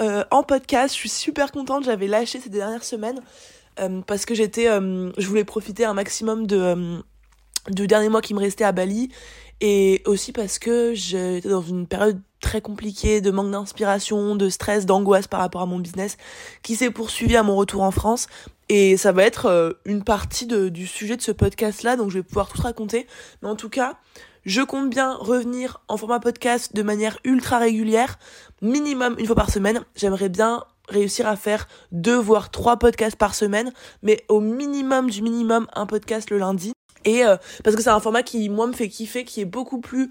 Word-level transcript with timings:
euh, 0.00 0.24
en 0.30 0.42
podcast. 0.42 0.94
Je 0.94 0.98
suis 0.98 1.08
super 1.08 1.52
contente. 1.52 1.84
J'avais 1.84 2.06
lâché 2.06 2.40
ces 2.40 2.50
dernières 2.50 2.84
semaines 2.84 3.20
euh, 3.80 4.00
parce 4.06 4.24
que 4.24 4.34
j'étais, 4.34 4.68
euh, 4.68 5.10
je 5.16 5.26
voulais 5.26 5.44
profiter 5.44 5.84
un 5.84 5.94
maximum 5.94 6.46
de 6.46 7.02
du 7.70 7.86
dernier 7.86 8.10
mois 8.10 8.20
qui 8.20 8.34
me 8.34 8.40
restait 8.40 8.64
à 8.64 8.72
Bali 8.72 9.08
et 9.62 10.02
aussi 10.04 10.32
parce 10.32 10.58
que 10.58 10.92
j'étais 10.92 11.48
dans 11.48 11.62
une 11.62 11.86
période 11.86 12.20
très 12.42 12.60
compliquée 12.60 13.22
de 13.22 13.30
manque 13.30 13.50
d'inspiration, 13.52 14.36
de 14.36 14.50
stress, 14.50 14.84
d'angoisse 14.84 15.28
par 15.28 15.40
rapport 15.40 15.62
à 15.62 15.66
mon 15.66 15.78
business 15.78 16.18
qui 16.62 16.76
s'est 16.76 16.90
poursuivi 16.90 17.36
à 17.36 17.42
mon 17.42 17.56
retour 17.56 17.80
en 17.80 17.90
France 17.90 18.26
et 18.68 18.98
ça 18.98 19.12
va 19.12 19.22
être 19.22 19.78
une 19.86 20.04
partie 20.04 20.46
du 20.46 20.86
sujet 20.86 21.16
de 21.16 21.22
ce 21.22 21.32
podcast 21.32 21.84
là 21.84 21.96
donc 21.96 22.10
je 22.10 22.18
vais 22.18 22.22
pouvoir 22.22 22.48
tout 22.52 22.60
raconter 22.60 23.06
mais 23.40 23.48
en 23.48 23.56
tout 23.56 23.70
cas 23.70 23.96
je 24.44 24.62
compte 24.62 24.90
bien 24.90 25.14
revenir 25.14 25.80
en 25.88 25.96
format 25.96 26.20
podcast 26.20 26.74
de 26.74 26.82
manière 26.82 27.18
ultra 27.24 27.58
régulière, 27.58 28.18
minimum 28.60 29.16
une 29.18 29.26
fois 29.26 29.34
par 29.34 29.50
semaine. 29.50 29.80
J'aimerais 29.96 30.28
bien 30.28 30.64
réussir 30.88 31.26
à 31.26 31.36
faire 31.36 31.66
deux 31.92 32.16
voire 32.16 32.50
trois 32.50 32.78
podcasts 32.78 33.16
par 33.16 33.34
semaine, 33.34 33.72
mais 34.02 34.24
au 34.28 34.40
minimum 34.40 35.08
du 35.08 35.22
minimum 35.22 35.66
un 35.74 35.86
podcast 35.86 36.30
le 36.30 36.38
lundi. 36.38 36.72
Et 37.04 37.24
euh, 37.24 37.36
parce 37.62 37.76
que 37.76 37.82
c'est 37.82 37.90
un 37.90 38.00
format 38.00 38.22
qui 38.22 38.48
moi 38.48 38.66
me 38.66 38.72
fait 38.72 38.88
kiffer, 38.88 39.24
qui 39.24 39.40
est 39.40 39.46
beaucoup 39.46 39.80
plus 39.80 40.10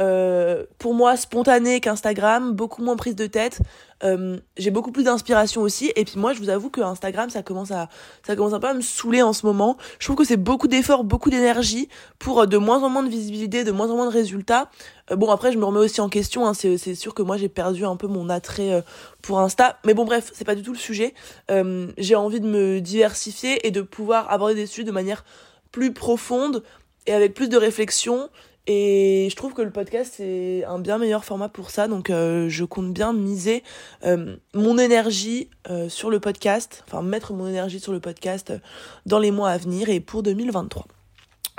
euh, 0.00 0.64
pour 0.78 0.92
moi 0.92 1.16
spontané 1.16 1.80
qu'Instagram, 1.80 2.52
beaucoup 2.52 2.82
moins 2.82 2.96
prise 2.96 3.16
de 3.16 3.26
tête. 3.26 3.60
Euh, 4.04 4.38
j'ai 4.56 4.70
beaucoup 4.70 4.92
plus 4.92 5.04
d'inspiration 5.04 5.62
aussi. 5.62 5.92
Et 5.96 6.04
puis 6.04 6.18
moi, 6.18 6.32
je 6.32 6.40
vous 6.40 6.50
avoue 6.50 6.70
que 6.70 6.80
Instagram, 6.80 7.30
ça 7.30 7.42
commence 7.42 7.70
à, 7.70 7.88
ça 8.26 8.36
commence 8.36 8.52
un 8.52 8.60
peu 8.60 8.68
à 8.68 8.74
me 8.74 8.80
saouler 8.80 9.22
en 9.22 9.32
ce 9.32 9.46
moment. 9.46 9.76
Je 9.98 10.06
trouve 10.06 10.16
que 10.16 10.24
c'est 10.24 10.36
beaucoup 10.36 10.68
d'efforts, 10.68 11.04
beaucoup 11.04 11.30
d'énergie 11.30 11.88
pour 12.18 12.42
euh, 12.42 12.46
de 12.46 12.56
moins 12.56 12.82
en 12.82 12.88
moins 12.88 13.02
de 13.02 13.08
visibilité, 13.08 13.64
de 13.64 13.72
moins 13.72 13.90
en 13.90 13.96
moins 13.96 14.06
de 14.06 14.12
résultats. 14.12 14.70
bon, 15.10 15.30
après, 15.30 15.52
je 15.52 15.58
me 15.58 15.64
remets 15.64 15.80
aussi 15.80 16.00
en 16.00 16.08
question. 16.08 16.46
Hein. 16.46 16.54
C'est, 16.54 16.78
c'est 16.78 16.94
sûr 16.94 17.14
que 17.14 17.22
moi, 17.22 17.36
j'ai 17.36 17.48
perdu 17.48 17.84
un 17.84 17.96
peu 17.96 18.06
mon 18.06 18.28
attrait 18.28 18.84
pour 19.22 19.40
Insta. 19.40 19.78
Mais 19.84 19.94
bon, 19.94 20.04
bref, 20.04 20.30
c'est 20.34 20.44
pas 20.44 20.54
du 20.54 20.62
tout 20.62 20.72
le 20.72 20.78
sujet. 20.78 21.14
j'ai 21.98 22.14
envie 22.14 22.40
de 22.40 22.46
me 22.46 22.80
diversifier 22.80 23.66
et 23.66 23.70
de 23.70 23.82
pouvoir 23.82 24.30
aborder 24.30 24.54
des 24.54 24.66
sujets 24.66 24.84
de 24.84 24.92
manière 24.92 25.24
plus 25.72 25.92
profonde 25.92 26.62
et 27.06 27.12
avec 27.12 27.34
plus 27.34 27.48
de 27.48 27.56
réflexion 27.56 28.30
et 28.66 29.28
je 29.30 29.36
trouve 29.36 29.52
que 29.52 29.60
le 29.60 29.70
podcast 29.70 30.14
c'est 30.16 30.64
un 30.64 30.78
bien 30.78 30.96
meilleur 30.96 31.24
format 31.24 31.50
pour 31.50 31.70
ça, 31.70 31.86
donc 31.86 32.08
euh, 32.08 32.48
je 32.48 32.64
compte 32.64 32.92
bien 32.94 33.12
miser 33.12 33.62
euh, 34.04 34.36
mon 34.54 34.78
énergie 34.78 35.50
euh, 35.68 35.90
sur 35.90 36.08
le 36.08 36.18
podcast, 36.18 36.82
enfin 36.86 37.02
mettre 37.02 37.34
mon 37.34 37.46
énergie 37.46 37.78
sur 37.78 37.92
le 37.92 38.00
podcast 38.00 38.54
dans 39.04 39.18
les 39.18 39.30
mois 39.30 39.50
à 39.50 39.58
venir 39.58 39.90
et 39.90 40.00
pour 40.00 40.22
2023. 40.22 40.86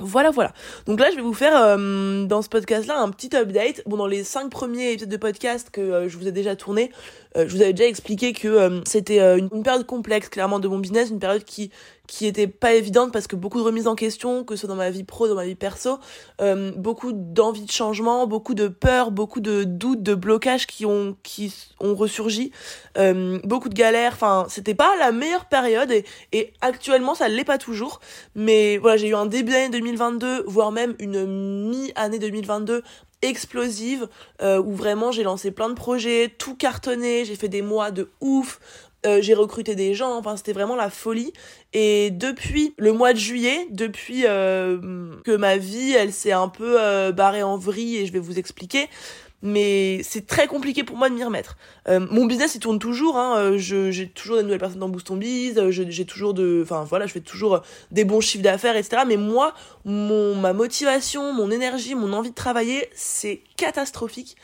Voilà, 0.02 0.30
voilà. 0.30 0.52
Donc 0.88 1.00
là, 1.00 1.10
je 1.10 1.16
vais 1.16 1.22
vous 1.22 1.34
faire 1.34 1.78
dans 1.78 2.42
ce 2.42 2.50
podcast-là 2.50 3.00
un 3.00 3.10
petit 3.12 3.34
update. 3.34 3.82
Bon, 3.86 3.96
dans 3.96 4.08
les 4.08 4.26
cinq 4.26 4.52
premiers 4.52 4.92
épisodes 4.92 5.08
de 5.08 5.16
podcast 5.16 5.70
que 5.72 6.10
je 6.10 6.18
vous 6.18 6.28
ai 6.28 6.34
déjà 6.34 6.58
tourné, 6.58 6.92
je 7.34 7.46
vous 7.46 7.62
avais 7.62 7.72
déjà 7.72 7.88
expliqué 7.88 8.34
que 8.34 8.82
c'était 8.86 9.22
une, 9.40 9.64
période 9.64 9.86
complexe, 9.86 10.28
clairement, 10.28 10.60
de 10.60 10.68
mon 10.68 10.80
business, 10.80 11.12
une 11.12 11.20
période 11.20 11.46
qui 11.46 11.72
qui 12.08 12.26
était 12.26 12.48
pas 12.48 12.74
évidente 12.74 13.12
parce 13.12 13.28
que 13.28 13.36
beaucoup 13.36 13.60
de 13.60 13.64
remises 13.64 13.88
en 13.88 13.96
question, 13.96 14.44
que 14.44 14.56
ce 14.56 14.62
soit 14.62 14.70
dans 14.70 14.76
ma 14.76 14.90
vie 14.90 15.04
pro, 15.04 15.28
dans 15.28 15.36
ma 15.36 15.46
vie 15.46 15.56
perso, 15.56 16.00
euh, 16.42 16.72
beaucoup 16.76 17.12
d'envie 17.14 17.66
de 17.66 17.72
changement, 17.72 18.28
beaucoup 18.28 18.54
de 18.54 18.68
peur, 18.68 19.12
beaucoup 19.12 19.40
de 19.40 19.64
doutes, 19.64 20.04
de 20.04 20.16
blocages 20.16 20.68
qui 20.68 20.86
ont 20.86 21.16
qui 21.24 21.54
ressurgi, 21.80 22.52
euh, 22.98 23.40
beaucoup 23.44 23.70
de 23.70 23.74
galères. 23.76 24.14
Enfin, 24.14 24.46
c'était 24.50 24.76
pas 24.76 24.96
la 24.98 25.12
meilleure 25.12 25.46
période 25.46 25.92
et, 25.92 26.06
et 26.32 26.54
actuellement 26.62 27.16
ça 27.16 27.28
l'est 27.28 27.44
pas 27.44 27.58
toujours. 27.58 28.00
Mais 28.36 28.78
voilà, 28.78 28.98
j'ai 28.98 29.10
eu 29.10 29.16
un 29.16 29.26
début 29.26 29.52
d'année 29.52 29.70
2022, 29.70 30.44
voire 30.48 30.72
même 30.72 30.96
une 31.00 31.26
mi-année 31.70 32.20
2022 32.20 32.84
explosive 33.22 34.08
euh, 34.42 34.62
où 34.62 34.74
vraiment 34.74 35.12
j'ai 35.12 35.24
lancé 35.24 35.52
plein 35.52 35.70
de 35.70 35.74
projets, 35.74 36.34
tout 36.38 36.56
cartonné, 36.56 37.26
j'ai 37.26 37.36
fait 37.36 37.48
des 37.48 37.62
mois 37.62 37.92
de 37.92 38.10
ouf, 38.22 38.60
euh, 39.06 39.22
j'ai 39.22 39.34
recruté 39.34 39.76
des 39.76 39.94
gens, 39.94 40.18
enfin 40.18 40.36
c'était 40.38 40.54
vraiment 40.54 40.76
la 40.76 40.90
folie. 40.90 41.34
Et 41.74 42.12
depuis 42.12 42.74
le 42.78 42.92
mois 42.92 43.14
de 43.14 43.20
juillet, 43.20 43.68
depuis 43.72 44.24
euh, 44.26 45.12
que 45.24 45.36
ma 45.36 45.58
vie, 45.58 45.94
elle 45.94 46.14
s'est 46.14 46.32
un 46.32 46.48
peu 46.48 46.78
euh, 46.80 47.12
barrée 47.12 47.44
en 47.44 47.58
vrille 47.58 47.98
et 47.98 48.06
je 48.06 48.14
vais 48.14 48.20
vous 48.20 48.40
expliquer, 48.40 48.88
mais 49.42 50.02
c'est 50.04 50.26
très 50.26 50.48
compliqué 50.48 50.84
pour 50.84 50.98
moi 50.98 51.10
de 51.10 51.14
m'y 51.14 51.24
remettre. 51.24 51.58
mon 51.88 52.26
business 52.26 52.56
il 52.56 52.60
tourne 52.60 52.80
toujours, 52.80 53.18
hein, 53.18 53.58
j'ai 53.58 54.10
toujours 54.10 54.38
des 54.38 54.44
nouvelles 54.44 54.60
personnes 54.60 54.80
dans 54.80 54.90
Boost 54.90 55.12
on 55.12 55.18
Biz, 55.18 55.70
j'ai 55.70 56.06
toujours 56.06 56.34
de, 56.34 56.62
enfin 56.64 56.84
voilà, 56.84 57.06
je 57.06 57.12
fais 57.12 57.20
toujours 57.20 57.62
des 57.92 58.06
bons 58.06 58.22
chiffres 58.22 58.44
d'affaires, 58.44 58.76
etc. 58.76 59.04
Mais 59.06 59.18
moi, 59.18 59.54
mon 59.84 60.34
ma 60.36 60.54
motivation, 60.54 61.32
mon 61.34 61.52
énergie, 61.52 61.94
mon 61.94 62.14
envie 62.14 62.32
de 62.32 62.36
travailler, 62.36 62.90
c'est 62.96 63.42
catastrophique. 63.58 64.36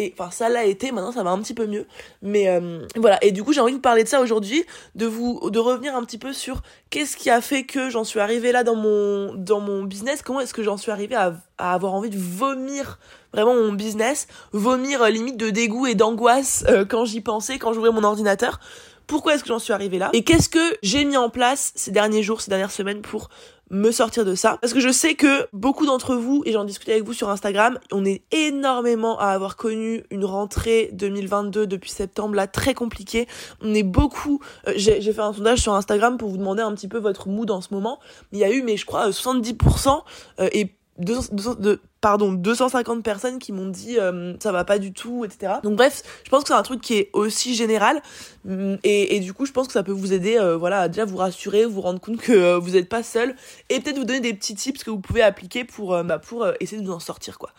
Et 0.00 0.14
enfin, 0.18 0.30
ça 0.30 0.48
l'a 0.48 0.64
été, 0.64 0.92
maintenant 0.92 1.12
ça 1.12 1.22
va 1.22 1.28
un 1.28 1.38
petit 1.40 1.52
peu 1.52 1.66
mieux. 1.66 1.86
Mais 2.22 2.48
euh, 2.48 2.86
voilà, 2.96 3.22
et 3.22 3.32
du 3.32 3.44
coup, 3.44 3.52
j'ai 3.52 3.60
envie 3.60 3.74
de 3.74 3.80
parler 3.80 4.02
de 4.02 4.08
ça 4.08 4.22
aujourd'hui, 4.22 4.64
de 4.94 5.04
vous 5.04 5.50
de 5.50 5.58
revenir 5.58 5.94
un 5.94 6.02
petit 6.04 6.16
peu 6.16 6.32
sur 6.32 6.62
qu'est-ce 6.88 7.18
qui 7.18 7.28
a 7.28 7.42
fait 7.42 7.64
que 7.64 7.90
j'en 7.90 8.02
suis 8.02 8.18
arrivée 8.18 8.50
là 8.50 8.64
dans 8.64 8.76
mon 8.76 9.34
dans 9.34 9.60
mon 9.60 9.82
business, 9.82 10.22
comment 10.22 10.40
est-ce 10.40 10.54
que 10.54 10.62
j'en 10.62 10.78
suis 10.78 10.90
arrivée 10.90 11.16
à, 11.16 11.34
à, 11.58 11.74
avoir 11.74 11.92
envie 11.92 12.08
de 12.08 12.16
vomir 12.16 12.98
vraiment 13.34 13.54
mon 13.54 13.74
business, 13.74 14.26
vomir 14.52 15.02
euh, 15.02 15.10
limite 15.10 15.36
de 15.36 15.50
dégoût 15.50 15.86
et 15.86 15.94
d'angoisse 15.94 16.64
euh, 16.70 16.86
quand 16.86 17.04
j'y 17.04 17.20
pensais, 17.20 17.58
quand 17.58 17.74
j'ouvrais 17.74 17.92
mon 17.92 18.02
ordinateur? 18.02 18.58
Pourquoi 19.06 19.34
est-ce 19.34 19.42
que 19.42 19.48
j'en 19.48 19.58
suis 19.58 19.74
arrivée 19.74 19.98
là? 19.98 20.08
Et 20.14 20.24
qu'est-ce 20.24 20.48
que 20.48 20.78
j'ai 20.82 21.04
mis 21.04 21.18
en 21.18 21.28
place 21.28 21.72
ces 21.74 21.90
derniers 21.90 22.22
jours, 22.22 22.40
ces 22.40 22.48
dernières 22.48 22.70
semaines 22.70 23.02
pour 23.02 23.28
me 23.70 23.90
sortir 23.92 24.24
de 24.24 24.34
ça. 24.34 24.58
Parce 24.60 24.72
que 24.72 24.80
je 24.80 24.90
sais 24.90 25.14
que 25.14 25.48
beaucoup 25.52 25.86
d'entre 25.86 26.16
vous, 26.16 26.42
et 26.44 26.52
j'en 26.52 26.64
discutais 26.64 26.92
avec 26.92 27.04
vous 27.04 27.12
sur 27.12 27.30
Instagram, 27.30 27.78
on 27.92 28.04
est 28.04 28.22
énormément 28.32 29.18
à 29.18 29.26
avoir 29.26 29.56
connu 29.56 30.04
une 30.10 30.24
rentrée 30.24 30.90
2022 30.92 31.66
depuis 31.66 31.90
septembre 31.90 32.34
là 32.34 32.46
très 32.46 32.74
compliquée. 32.74 33.26
On 33.60 33.72
est 33.74 33.82
beaucoup, 33.82 34.40
euh, 34.66 34.72
j'ai 34.76 35.00
fait 35.00 35.20
un 35.20 35.32
sondage 35.32 35.60
sur 35.60 35.74
Instagram 35.74 36.18
pour 36.18 36.28
vous 36.28 36.36
demander 36.36 36.62
un 36.62 36.74
petit 36.74 36.88
peu 36.88 36.98
votre 36.98 37.28
mood 37.28 37.50
en 37.50 37.60
ce 37.60 37.72
moment. 37.72 38.00
Il 38.32 38.38
y 38.38 38.44
a 38.44 38.50
eu, 38.50 38.62
mais 38.62 38.76
je 38.76 38.86
crois, 38.86 39.10
70% 39.10 40.02
euh, 40.40 40.48
et 40.52 40.74
200, 41.00 41.54
de, 41.58 41.80
pardon, 42.00 42.32
250 42.32 43.02
personnes 43.02 43.38
qui 43.38 43.52
m'ont 43.52 43.68
dit 43.68 43.98
euh, 43.98 44.34
ça 44.40 44.52
va 44.52 44.64
pas 44.64 44.78
du 44.78 44.92
tout, 44.92 45.24
etc. 45.24 45.54
Donc 45.62 45.76
bref, 45.76 46.02
je 46.24 46.30
pense 46.30 46.42
que 46.42 46.48
c'est 46.48 46.54
un 46.54 46.62
truc 46.62 46.80
qui 46.80 46.94
est 46.94 47.10
aussi 47.12 47.54
général 47.54 48.02
mm, 48.44 48.76
et, 48.84 49.20
du 49.20 49.32
coup 49.32 49.46
je 49.46 49.52
pense 49.52 49.66
que 49.66 49.72
ça 49.72 49.82
peut 49.82 49.92
vous 49.92 50.12
aider 50.12 50.36
euh, 50.38 50.56
voilà, 50.56 50.80
à 50.80 50.88
déjà 50.88 51.04
vous 51.04 51.16
rassurer, 51.16 51.64
vous 51.64 51.80
rendre 51.80 52.00
compte 52.00 52.18
que 52.18 52.32
euh, 52.32 52.58
vous 52.58 52.70
n'êtes 52.70 52.88
pas 52.88 53.02
seul 53.02 53.34
et 53.68 53.80
peut-être 53.80 53.98
vous 53.98 54.04
donner 54.04 54.20
des 54.20 54.34
petits 54.34 54.54
tips 54.54 54.84
que 54.84 54.90
vous 54.90 55.00
pouvez 55.00 55.22
appliquer 55.22 55.64
pour, 55.64 56.02
bah, 56.04 56.18
pour 56.18 56.46
essayer 56.60 56.80
de 56.80 56.86
vous 56.86 56.92
en 56.92 57.00
sortir 57.00 57.38
quoi. 57.38 57.50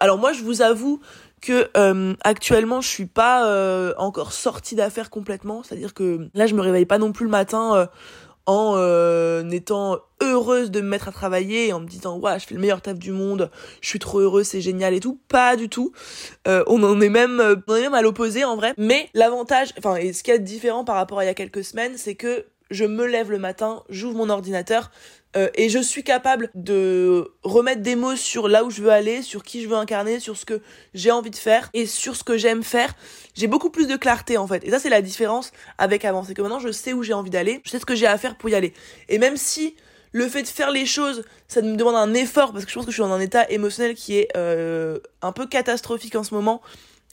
alors 0.00 0.18
moi 0.18 0.32
je 0.32 0.42
vous 0.42 0.62
avoue 0.62 1.00
que 1.40 1.68
actuellement 2.22 2.80
je 2.80 2.88
suis 2.88 3.06
pas 3.06 3.94
encore 3.96 4.32
sortie 4.32 4.74
d'affaires 4.74 5.10
complètement, 5.10 5.62
c'est-à-dire 5.62 5.94
que 5.94 6.28
là 6.34 6.46
je 6.46 6.54
me 6.54 6.60
réveille 6.60 6.86
pas 6.86 6.98
non 6.98 7.12
plus 7.12 7.24
le 7.24 7.30
matin 7.30 7.88
en 8.48 8.76
euh, 8.76 9.48
étant 9.50 9.98
heureuse 10.22 10.70
de 10.70 10.80
me 10.80 10.88
mettre 10.88 11.08
à 11.08 11.12
travailler 11.12 11.72
en 11.74 11.80
me 11.80 11.86
disant 11.86 12.18
ouais 12.18 12.40
je 12.40 12.46
fais 12.46 12.54
le 12.54 12.60
meilleur 12.60 12.80
taf 12.80 12.98
du 12.98 13.12
monde 13.12 13.50
je 13.82 13.88
suis 13.88 13.98
trop 13.98 14.20
heureuse 14.20 14.46
c'est 14.46 14.62
génial 14.62 14.94
et 14.94 15.00
tout. 15.00 15.20
Pas 15.28 15.54
du 15.54 15.68
tout. 15.68 15.92
Euh, 16.48 16.64
on 16.66 16.82
en 16.82 16.98
est 17.02 17.10
même 17.10 17.40
euh, 17.40 17.56
est 17.76 17.82
même 17.82 17.94
à 17.94 18.00
l'opposé 18.00 18.44
en 18.44 18.56
vrai. 18.56 18.72
Mais 18.78 19.10
l'avantage 19.12 19.74
enfin 19.76 19.96
et 19.96 20.14
ce 20.14 20.22
qui 20.22 20.30
est 20.30 20.38
différent 20.38 20.84
par 20.84 20.96
rapport 20.96 21.18
à 21.18 21.24
il 21.24 21.26
y 21.26 21.30
a 21.30 21.34
quelques 21.34 21.62
semaines 21.62 21.92
c'est 21.98 22.14
que 22.14 22.46
je 22.70 22.86
me 22.86 23.06
lève 23.06 23.30
le 23.30 23.38
matin 23.38 23.82
j'ouvre 23.90 24.16
mon 24.16 24.30
ordinateur 24.30 24.90
euh, 25.36 25.48
et 25.54 25.68
je 25.68 25.78
suis 25.78 26.04
capable 26.04 26.50
de 26.54 27.32
remettre 27.42 27.82
des 27.82 27.96
mots 27.96 28.16
sur 28.16 28.48
là 28.48 28.64
où 28.64 28.70
je 28.70 28.82
veux 28.82 28.90
aller, 28.90 29.22
sur 29.22 29.42
qui 29.42 29.62
je 29.62 29.68
veux 29.68 29.76
incarner, 29.76 30.20
sur 30.20 30.36
ce 30.36 30.46
que 30.46 30.60
j'ai 30.94 31.10
envie 31.10 31.30
de 31.30 31.36
faire 31.36 31.68
et 31.74 31.86
sur 31.86 32.16
ce 32.16 32.24
que 32.24 32.38
j'aime 32.38 32.62
faire. 32.62 32.94
J'ai 33.34 33.46
beaucoup 33.46 33.70
plus 33.70 33.86
de 33.86 33.96
clarté 33.96 34.38
en 34.38 34.46
fait. 34.46 34.64
Et 34.64 34.70
ça 34.70 34.78
c'est 34.78 34.88
la 34.88 35.02
différence 35.02 35.52
avec 35.76 36.04
avant. 36.04 36.24
C'est 36.24 36.34
que 36.34 36.42
maintenant 36.42 36.60
je 36.60 36.72
sais 36.72 36.92
où 36.92 37.02
j'ai 37.02 37.12
envie 37.12 37.30
d'aller, 37.30 37.60
je 37.64 37.70
sais 37.70 37.78
ce 37.78 37.86
que 37.86 37.94
j'ai 37.94 38.06
à 38.06 38.16
faire 38.16 38.36
pour 38.36 38.48
y 38.48 38.54
aller. 38.54 38.72
Et 39.08 39.18
même 39.18 39.36
si 39.36 39.76
le 40.12 40.26
fait 40.28 40.42
de 40.42 40.48
faire 40.48 40.70
les 40.70 40.86
choses, 40.86 41.24
ça 41.46 41.60
me 41.60 41.76
demande 41.76 41.96
un 41.96 42.14
effort 42.14 42.52
parce 42.52 42.64
que 42.64 42.70
je 42.70 42.74
pense 42.74 42.86
que 42.86 42.90
je 42.90 42.96
suis 42.96 43.02
dans 43.02 43.12
un 43.12 43.20
état 43.20 43.48
émotionnel 43.50 43.94
qui 43.94 44.18
est 44.18 44.28
euh, 44.36 44.98
un 45.20 45.32
peu 45.32 45.46
catastrophique 45.46 46.16
en 46.16 46.24
ce 46.24 46.34
moment 46.34 46.62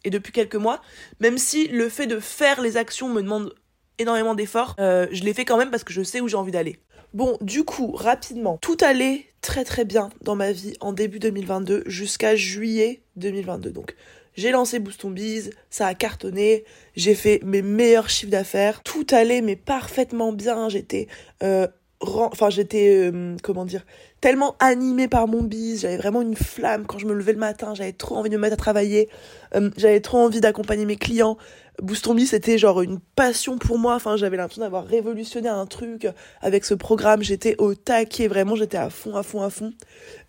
et 0.05 0.09
depuis 0.09 0.31
quelques 0.31 0.55
mois, 0.55 0.81
même 1.19 1.37
si 1.37 1.67
le 1.67 1.89
fait 1.89 2.07
de 2.07 2.19
faire 2.19 2.61
les 2.61 2.77
actions 2.77 3.09
me 3.09 3.21
demande 3.21 3.53
énormément 3.97 4.35
d'efforts, 4.35 4.75
euh, 4.79 5.07
je 5.11 5.23
les 5.23 5.33
fais 5.33 5.45
quand 5.45 5.57
même 5.57 5.71
parce 5.71 5.83
que 5.83 5.93
je 5.93 6.03
sais 6.03 6.21
où 6.21 6.27
j'ai 6.27 6.37
envie 6.37 6.51
d'aller. 6.51 6.79
Bon, 7.15 7.37
du 7.39 7.63
coup, 7.63 7.93
rapidement, 7.93 8.57
tout 8.57 8.75
allait 8.81 9.25
très 9.39 9.63
très 9.63 9.85
bien 9.85 10.09
dans 10.21 10.35
ma 10.35 10.51
vie 10.51 10.73
en 10.81 10.91
début 10.91 11.19
2022 11.19 11.83
jusqu'à 11.85 12.35
juillet 12.35 13.03
2022. 13.15 13.69
Donc, 13.69 13.95
j'ai 14.35 14.51
lancé 14.51 14.79
Boost 14.79 15.05
on 15.05 15.11
Biz, 15.11 15.51
ça 15.69 15.87
a 15.87 15.93
cartonné, 15.93 16.65
j'ai 16.97 17.15
fait 17.15 17.39
mes 17.45 17.61
meilleurs 17.61 18.09
chiffres 18.09 18.33
d'affaires, 18.33 18.83
tout 18.83 19.07
allait 19.11 19.39
mais 19.39 19.55
parfaitement 19.55 20.33
bien, 20.33 20.67
j'étais 20.67 21.07
euh, 21.41 21.67
enfin 22.01 22.49
j'étais 22.49 23.09
euh, 23.13 23.37
comment 23.41 23.63
dire 23.63 23.85
tellement 24.19 24.57
animée 24.59 25.07
par 25.07 25.29
mon 25.29 25.41
biz 25.41 25.81
j'avais 25.81 25.95
vraiment 25.95 26.21
une 26.21 26.35
flamme. 26.35 26.85
Quand 26.85 26.97
je 26.97 27.05
me 27.05 27.13
levais 27.13 27.31
le 27.31 27.39
matin 27.39 27.73
j'avais 27.75 27.93
trop 27.93 28.15
envie 28.15 28.29
de 28.29 28.35
me 28.35 28.41
mettre 28.41 28.55
à 28.55 28.57
travailler 28.57 29.09
euh, 29.55 29.69
j'avais 29.77 30.01
trop 30.01 30.17
envie 30.17 30.41
d'accompagner 30.41 30.85
mes 30.85 30.97
clients 30.97 31.37
Boost 31.81 32.05
c'était 32.25 32.57
genre 32.57 32.81
une 32.81 32.99
passion 33.15 33.57
pour 33.57 33.77
moi. 33.77 33.95
Enfin, 33.95 34.17
j'avais 34.17 34.37
l'impression 34.37 34.61
d'avoir 34.61 34.85
révolutionné 34.85 35.49
un 35.49 35.65
truc 35.65 36.07
avec 36.41 36.65
ce 36.65 36.73
programme. 36.73 37.21
J'étais 37.21 37.55
au 37.57 37.73
taquet, 37.75 38.27
vraiment, 38.27 38.55
j'étais 38.55 38.77
à 38.77 38.89
fond, 38.89 39.15
à 39.15 39.23
fond, 39.23 39.41
à 39.41 39.49
fond. 39.49 39.73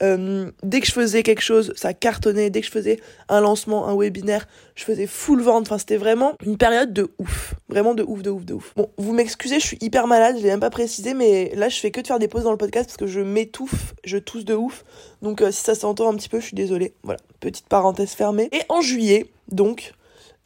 Euh, 0.03 0.51
dès 0.63 0.81
que 0.81 0.87
je 0.87 0.93
faisais 0.93 1.23
quelque 1.23 1.43
chose, 1.43 1.73
ça 1.77 1.95
cartonnait. 1.95 2.51
Dès 2.51 2.61
que 2.61 2.67
je 2.67 2.73
faisais 2.73 3.01
un 3.29 3.41
lancement, 3.41 3.89
un 3.89 3.97
webinaire, 3.97 4.47
je 4.75 4.85
faisais 4.85 5.07
full 5.07 5.41
vente. 5.41 5.67
Enfin, 5.67 5.79
c'était 5.79 5.97
vraiment 5.97 6.35
une 6.45 6.57
période 6.57 6.93
de 6.93 7.11
ouf. 7.19 7.55
Vraiment 7.69 7.95
de 7.95 8.03
ouf, 8.03 8.23
de 8.23 8.31
ouf, 8.31 8.45
de 8.45 8.55
ouf. 8.55 8.73
Bon, 8.77 8.91
vous 8.97 9.13
m'excusez, 9.13 9.61
je 9.61 9.67
suis 9.67 9.79
hyper 9.81 10.07
malade, 10.07 10.37
je 10.39 10.43
l'ai 10.43 10.51
même 10.51 10.61
pas 10.61 10.71
précisé, 10.71 11.15
mais 11.15 11.53
là, 11.55 11.69
je 11.69 11.79
fais 11.79 11.91
que 11.91 12.01
de 12.01 12.07
faire 12.07 12.19
des 12.19 12.29
pauses 12.29 12.45
dans 12.45 12.53
le 12.53 12.57
podcast 12.57 12.87
parce 12.87 12.97
que 12.97 13.07
je 13.07 13.21
m'étouffe, 13.21 13.95
je 14.05 14.19
tousse 14.19 14.45
de 14.45 14.55
ouf. 14.55 14.85
Donc, 15.23 15.43
euh, 15.43 15.51
si 15.51 15.63
ça 15.63 15.75
s'entend 15.75 16.11
un 16.11 16.15
petit 16.17 16.29
peu, 16.29 16.41
je 16.41 16.47
suis 16.47 16.57
désolée. 16.57 16.95
Voilà, 17.03 17.21
petite 17.41 17.67
parenthèse 17.67 18.11
fermée. 18.11 18.49
Et 18.53 18.63
en 18.69 18.81
juillet, 18.81 19.27
donc, 19.49 19.93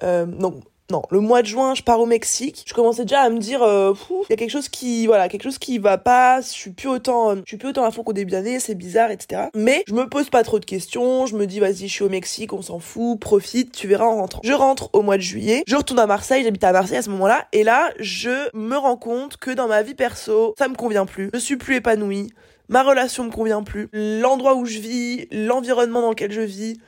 euh, 0.02 0.26
non, 0.26 0.60
non, 0.90 1.02
le 1.10 1.20
mois 1.20 1.42
de 1.42 1.46
juin, 1.46 1.74
je 1.74 1.82
pars 1.82 2.00
au 2.00 2.06
Mexique. 2.06 2.64
Je 2.66 2.74
commençais 2.74 3.04
déjà 3.04 3.20
à 3.20 3.30
me 3.30 3.38
dire, 3.38 3.62
euh, 3.62 3.94
il 4.10 4.30
y 4.30 4.32
a 4.32 4.36
quelque 4.36 4.50
chose 4.50 4.68
qui, 4.68 5.06
voilà, 5.06 5.28
quelque 5.28 5.42
chose 5.42 5.58
qui 5.58 5.78
va 5.78 5.98
pas. 5.98 6.40
Je 6.40 6.48
suis 6.48 6.70
plus 6.70 6.88
autant, 6.88 7.36
je 7.36 7.42
suis 7.46 7.56
plus 7.56 7.68
autant 7.68 7.84
à 7.84 7.90
fond 7.90 8.02
qu'au 8.02 8.12
début 8.12 8.32
d'année, 8.32 8.60
c'est 8.60 8.74
bizarre, 8.74 9.10
etc. 9.10 9.48
Mais 9.54 9.84
je 9.86 9.94
me 9.94 10.08
pose 10.08 10.30
pas 10.30 10.42
trop 10.42 10.58
de 10.58 10.64
questions. 10.64 11.26
Je 11.26 11.36
me 11.36 11.46
dis, 11.46 11.60
vas-y, 11.60 11.88
je 11.88 11.92
suis 11.92 12.04
au 12.04 12.08
Mexique, 12.08 12.52
on 12.52 12.62
s'en 12.62 12.78
fout, 12.78 13.18
profite, 13.20 13.72
tu 13.72 13.86
verras 13.86 14.06
en 14.06 14.16
rentrant. 14.16 14.40
Je 14.44 14.52
rentre 14.52 14.90
au 14.92 15.02
mois 15.02 15.16
de 15.16 15.22
juillet. 15.22 15.62
Je 15.66 15.76
retourne 15.76 16.00
à 16.00 16.06
Marseille, 16.06 16.44
j'habite 16.44 16.64
à 16.64 16.72
Marseille 16.72 16.98
à 16.98 17.02
ce 17.02 17.10
moment-là, 17.10 17.46
et 17.52 17.64
là, 17.64 17.90
je 17.98 18.48
me 18.54 18.76
rends 18.76 18.96
compte 18.96 19.36
que 19.36 19.50
dans 19.50 19.68
ma 19.68 19.82
vie 19.82 19.94
perso, 19.94 20.54
ça 20.58 20.68
me 20.68 20.74
convient 20.74 21.06
plus. 21.06 21.30
Je 21.32 21.38
suis 21.38 21.56
plus 21.56 21.76
épanouie. 21.76 22.30
Ma 22.68 22.84
relation 22.84 23.24
me 23.24 23.30
convient 23.30 23.64
plus. 23.64 23.88
L'endroit 23.92 24.54
où 24.54 24.64
je 24.64 24.78
vis, 24.78 25.26
l'environnement 25.32 26.02
dans 26.02 26.10
lequel 26.10 26.30
je 26.30 26.40
vis, 26.40 26.78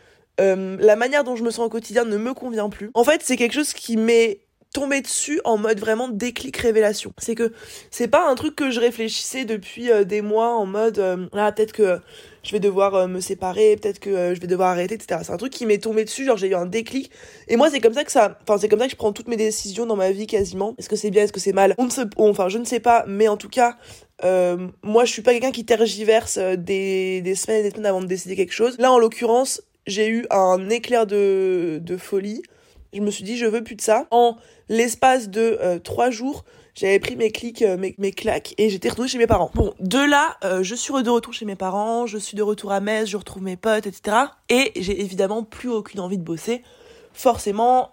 euh, 0.40 0.76
la 0.80 0.96
manière 0.96 1.24
dont 1.24 1.36
je 1.36 1.44
me 1.44 1.50
sens 1.50 1.66
au 1.66 1.68
quotidien 1.68 2.04
ne 2.04 2.16
me 2.16 2.34
convient 2.34 2.70
plus. 2.70 2.90
En 2.94 3.04
fait, 3.04 3.22
c'est 3.22 3.36
quelque 3.36 3.54
chose 3.54 3.72
qui 3.72 3.96
m'est 3.96 4.40
tombé 4.72 5.02
dessus 5.02 5.38
en 5.44 5.58
mode 5.58 5.78
vraiment 5.78 6.08
déclic 6.08 6.56
révélation. 6.56 7.12
C'est 7.18 7.34
que 7.34 7.52
c'est 7.90 8.08
pas 8.08 8.26
un 8.26 8.34
truc 8.34 8.56
que 8.56 8.70
je 8.70 8.80
réfléchissais 8.80 9.44
depuis 9.44 9.90
euh, 9.90 10.04
des 10.04 10.22
mois 10.22 10.56
en 10.56 10.64
mode 10.64 10.98
euh, 10.98 11.26
là 11.34 11.52
peut-être 11.52 11.72
que 11.72 11.98
je 12.42 12.52
vais 12.52 12.60
devoir 12.60 13.06
me 13.06 13.20
séparer, 13.20 13.76
peut-être 13.76 13.98
que 13.98 14.34
je 14.34 14.40
vais 14.40 14.46
devoir 14.46 14.70
arrêter, 14.70 14.94
etc. 14.94 15.20
C'est 15.24 15.32
un 15.32 15.36
truc 15.36 15.52
qui 15.52 15.66
m'est 15.66 15.76
tombé 15.76 16.04
dessus, 16.04 16.24
genre 16.24 16.38
j'ai 16.38 16.48
eu 16.48 16.54
un 16.54 16.64
déclic. 16.64 17.10
Et 17.48 17.56
moi 17.56 17.68
c'est 17.70 17.80
comme 17.80 17.92
ça 17.92 18.02
que 18.02 18.10
ça, 18.10 18.38
enfin 18.42 18.56
c'est 18.56 18.68
comme 18.68 18.78
ça 18.80 18.86
que 18.86 18.92
je 18.92 18.96
prends 18.96 19.12
toutes 19.12 19.28
mes 19.28 19.36
décisions 19.36 19.84
dans 19.84 19.94
ma 19.94 20.10
vie 20.10 20.26
quasiment. 20.26 20.74
Est-ce 20.78 20.88
que 20.88 20.96
c'est 20.96 21.10
bien, 21.10 21.24
est-ce 21.24 21.34
que 21.34 21.40
c'est 21.40 21.52
mal? 21.52 21.74
On 21.76 21.84
ne 21.84 21.90
sait, 21.90 22.06
enfin 22.16 22.48
je 22.48 22.56
ne 22.56 22.64
sais 22.64 22.80
pas, 22.80 23.04
mais 23.06 23.28
en 23.28 23.36
tout 23.36 23.50
cas 23.50 23.76
moi 24.82 25.04
je 25.04 25.12
suis 25.12 25.22
pas 25.22 25.32
quelqu'un 25.32 25.50
qui 25.50 25.66
tergiverse 25.66 26.38
des, 26.38 27.20
des 27.20 27.34
semaines 27.34 27.60
et 27.60 27.62
des 27.64 27.70
semaines 27.70 27.86
avant 27.86 28.00
de 28.00 28.06
décider 28.06 28.36
quelque 28.36 28.54
chose. 28.54 28.76
Là 28.78 28.90
en 28.90 28.98
l'occurrence 28.98 29.60
j'ai 29.86 30.08
eu 30.08 30.26
un 30.30 30.70
éclair 30.70 31.06
de, 31.06 31.80
de 31.82 31.96
folie. 31.96 32.42
Je 32.92 33.00
me 33.00 33.10
suis 33.10 33.24
dit, 33.24 33.36
je 33.36 33.46
veux 33.46 33.64
plus 33.64 33.74
de 33.74 33.80
ça. 33.80 34.06
En 34.10 34.36
l'espace 34.68 35.28
de 35.28 35.58
euh, 35.60 35.78
trois 35.78 36.10
jours, 36.10 36.44
j'avais 36.74 36.98
pris 36.98 37.16
mes 37.16 37.30
clics, 37.30 37.62
euh, 37.62 37.76
mes, 37.76 37.94
mes, 37.98 38.12
claques 38.12 38.54
et 38.58 38.68
j'étais 38.68 38.88
retournée 38.88 39.08
chez 39.08 39.18
mes 39.18 39.26
parents. 39.26 39.50
Bon, 39.54 39.72
de 39.80 39.98
là, 39.98 40.36
euh, 40.44 40.62
je 40.62 40.74
suis 40.74 40.92
de 41.02 41.10
retour 41.10 41.32
chez 41.32 41.44
mes 41.44 41.56
parents, 41.56 42.06
je 42.06 42.18
suis 42.18 42.36
de 42.36 42.42
retour 42.42 42.72
à 42.72 42.80
Metz, 42.80 43.08
je 43.08 43.16
retrouve 43.16 43.42
mes 43.42 43.56
potes, 43.56 43.86
etc. 43.86 44.16
Et 44.48 44.72
j'ai 44.76 45.00
évidemment 45.00 45.42
plus 45.42 45.70
aucune 45.70 46.00
envie 46.00 46.18
de 46.18 46.24
bosser. 46.24 46.62
Forcément, 47.14 47.92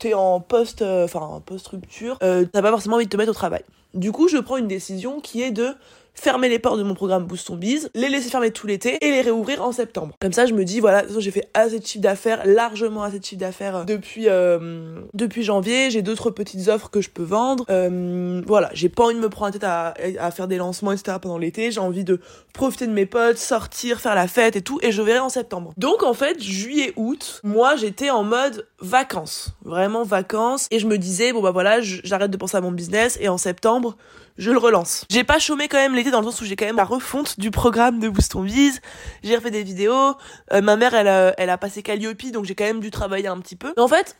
t'es 0.00 0.12
en 0.12 0.40
post, 0.40 0.82
enfin 0.82 1.40
post 1.46 1.68
rupture, 1.68 2.18
t'as 2.18 2.62
pas 2.62 2.70
forcément 2.70 2.96
envie 2.96 3.04
de 3.04 3.10
te 3.10 3.16
mettre 3.16 3.30
au 3.30 3.34
travail. 3.34 3.62
Du 3.94 4.10
coup, 4.10 4.26
je 4.26 4.38
prends 4.38 4.56
une 4.56 4.66
décision 4.66 5.20
qui 5.20 5.40
est 5.40 5.52
de 5.52 5.68
fermer 6.14 6.48
les 6.48 6.58
portes 6.58 6.78
de 6.78 6.84
mon 6.84 6.94
programme 6.94 7.24
Boost 7.24 7.52
bise, 7.52 7.90
les 7.94 8.08
laisser 8.08 8.30
fermer 8.30 8.50
tout 8.50 8.66
l'été 8.66 8.98
et 9.04 9.10
les 9.10 9.20
réouvrir 9.20 9.62
en 9.62 9.72
septembre. 9.72 10.14
Comme 10.20 10.32
ça, 10.32 10.46
je 10.46 10.54
me 10.54 10.64
dis, 10.64 10.80
voilà, 10.80 11.04
j'ai 11.18 11.30
fait 11.30 11.48
assez 11.54 11.78
de 11.78 11.86
chiffre 11.86 12.02
d'affaires, 12.02 12.42
largement 12.46 13.02
assez 13.02 13.18
de 13.18 13.24
chiffre 13.24 13.40
d'affaires 13.40 13.76
euh, 13.76 13.84
depuis, 13.84 14.28
euh, 14.28 15.00
depuis 15.12 15.42
janvier. 15.42 15.90
J'ai 15.90 16.02
d'autres 16.02 16.30
petites 16.30 16.68
offres 16.68 16.90
que 16.90 17.00
je 17.00 17.10
peux 17.10 17.22
vendre. 17.22 17.64
Euh, 17.68 18.40
voilà, 18.46 18.70
j'ai 18.72 18.88
pas 18.88 19.04
envie 19.04 19.16
de 19.16 19.20
me 19.20 19.28
prendre 19.28 19.46
la 19.46 19.52
tête 19.52 19.64
à, 19.64 20.24
à 20.24 20.30
faire 20.30 20.48
des 20.48 20.56
lancements, 20.56 20.92
etc. 20.92 21.18
pendant 21.20 21.38
l'été. 21.38 21.70
J'ai 21.70 21.80
envie 21.80 22.04
de 22.04 22.20
profiter 22.52 22.86
de 22.86 22.92
mes 22.92 23.06
potes, 23.06 23.38
sortir, 23.38 24.00
faire 24.00 24.14
la 24.14 24.28
fête 24.28 24.56
et 24.56 24.62
tout. 24.62 24.78
Et 24.82 24.92
je 24.92 25.02
verrai 25.02 25.18
en 25.18 25.28
septembre. 25.28 25.72
Donc, 25.76 26.02
en 26.02 26.14
fait, 26.14 26.40
juillet, 26.40 26.92
août, 26.96 27.40
moi, 27.44 27.76
j'étais 27.76 28.10
en 28.10 28.22
mode 28.22 28.66
vacances. 28.80 29.54
Vraiment 29.64 30.04
vacances. 30.04 30.68
Et 30.70 30.78
je 30.78 30.86
me 30.86 30.96
disais, 30.96 31.32
bon, 31.32 31.42
bah 31.42 31.50
voilà, 31.50 31.80
j'arrête 31.80 32.30
de 32.30 32.36
penser 32.36 32.56
à 32.56 32.60
mon 32.60 32.72
business. 32.72 33.18
Et 33.20 33.28
en 33.28 33.38
septembre, 33.38 33.96
je 34.36 34.50
le 34.50 34.58
relance. 34.58 35.04
J'ai 35.10 35.24
pas 35.24 35.38
chômé 35.38 35.68
quand 35.68 35.78
même 35.78 35.94
l'été 35.94 36.10
dans 36.10 36.20
le 36.20 36.26
sens 36.26 36.40
où 36.40 36.44
j'ai 36.44 36.56
quand 36.56 36.66
même 36.66 36.76
la 36.76 36.84
refonte 36.84 37.38
du 37.38 37.50
programme 37.50 38.00
de 38.00 38.08
Boost 38.08 38.36
Vise. 38.36 38.80
J'ai 39.22 39.36
refait 39.36 39.50
des 39.50 39.62
vidéos. 39.62 40.14
Euh, 40.52 40.60
ma 40.60 40.76
mère, 40.76 40.94
elle 40.94 41.08
a, 41.08 41.34
elle 41.38 41.50
a 41.50 41.58
passé 41.58 41.82
Calliope, 41.82 42.30
donc 42.32 42.44
j'ai 42.44 42.54
quand 42.54 42.64
même 42.64 42.80
dû 42.80 42.90
travailler 42.90 43.28
un 43.28 43.38
petit 43.38 43.56
peu. 43.56 43.72
En 43.76 43.88
fait, 43.88 44.16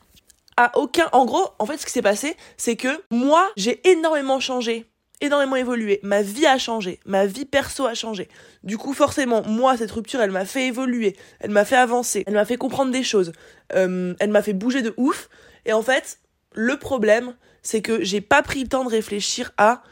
à 0.56 0.76
aucun, 0.78 1.08
en 1.12 1.24
gros, 1.24 1.50
en 1.58 1.66
fait, 1.66 1.78
ce 1.78 1.86
qui 1.86 1.92
s'est 1.92 2.02
passé, 2.02 2.36
c'est 2.56 2.76
que 2.76 3.02
moi, 3.10 3.50
j'ai 3.56 3.80
énormément 3.88 4.40
changé 4.40 4.86
énormément 5.20 5.56
évolué, 5.56 6.00
ma 6.02 6.22
vie 6.22 6.46
a 6.46 6.58
changé, 6.58 7.00
ma 7.06 7.26
vie 7.26 7.44
perso 7.44 7.86
a 7.86 7.94
changé. 7.94 8.28
Du 8.62 8.78
coup, 8.78 8.92
forcément, 8.92 9.42
moi, 9.42 9.76
cette 9.76 9.90
rupture, 9.90 10.20
elle 10.20 10.30
m'a 10.30 10.44
fait 10.44 10.66
évoluer, 10.66 11.16
elle 11.40 11.50
m'a 11.50 11.64
fait 11.64 11.76
avancer, 11.76 12.24
elle 12.26 12.34
m'a 12.34 12.44
fait 12.44 12.56
comprendre 12.56 12.90
des 12.92 13.02
choses, 13.02 13.32
euh, 13.74 14.14
elle 14.18 14.30
m'a 14.30 14.42
fait 14.42 14.52
bouger 14.52 14.82
de 14.82 14.94
ouf. 14.96 15.28
Et 15.66 15.72
en 15.72 15.82
fait, 15.82 16.18
le 16.54 16.76
problème, 16.78 17.34
c'est 17.62 17.82
que 17.82 18.02
j'ai 18.02 18.20
pas 18.20 18.42
pris 18.42 18.62
le 18.62 18.68
temps 18.68 18.84
de 18.84 18.90
réfléchir 18.90 19.52
à 19.56 19.82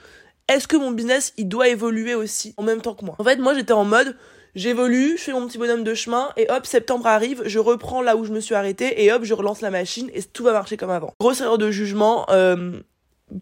est-ce 0.48 0.68
que 0.68 0.76
mon 0.76 0.90
business 0.90 1.32
il 1.36 1.48
doit 1.48 1.68
évoluer 1.68 2.14
aussi 2.14 2.54
en 2.56 2.62
même 2.62 2.80
temps 2.80 2.94
que 2.94 3.04
moi? 3.04 3.16
En 3.18 3.24
fait, 3.24 3.36
moi 3.36 3.54
j'étais 3.54 3.72
en 3.72 3.84
mode 3.84 4.16
j'évolue, 4.54 5.16
je 5.16 5.22
fais 5.22 5.32
mon 5.32 5.46
petit 5.46 5.58
bonhomme 5.58 5.84
de 5.84 5.94
chemin 5.94 6.30
et 6.36 6.50
hop, 6.50 6.66
septembre 6.66 7.06
arrive, 7.06 7.42
je 7.46 7.58
reprends 7.58 8.02
là 8.02 8.16
où 8.16 8.24
je 8.24 8.32
me 8.32 8.40
suis 8.40 8.54
arrêté 8.54 9.04
et 9.04 9.12
hop, 9.12 9.24
je 9.24 9.34
relance 9.34 9.60
la 9.60 9.70
machine 9.70 10.10
et 10.12 10.22
tout 10.22 10.44
va 10.44 10.52
marcher 10.52 10.76
comme 10.76 10.90
avant. 10.90 11.14
Grosse 11.20 11.40
erreur 11.40 11.58
de 11.58 11.70
jugement. 11.70 12.26
Euh, 12.30 12.80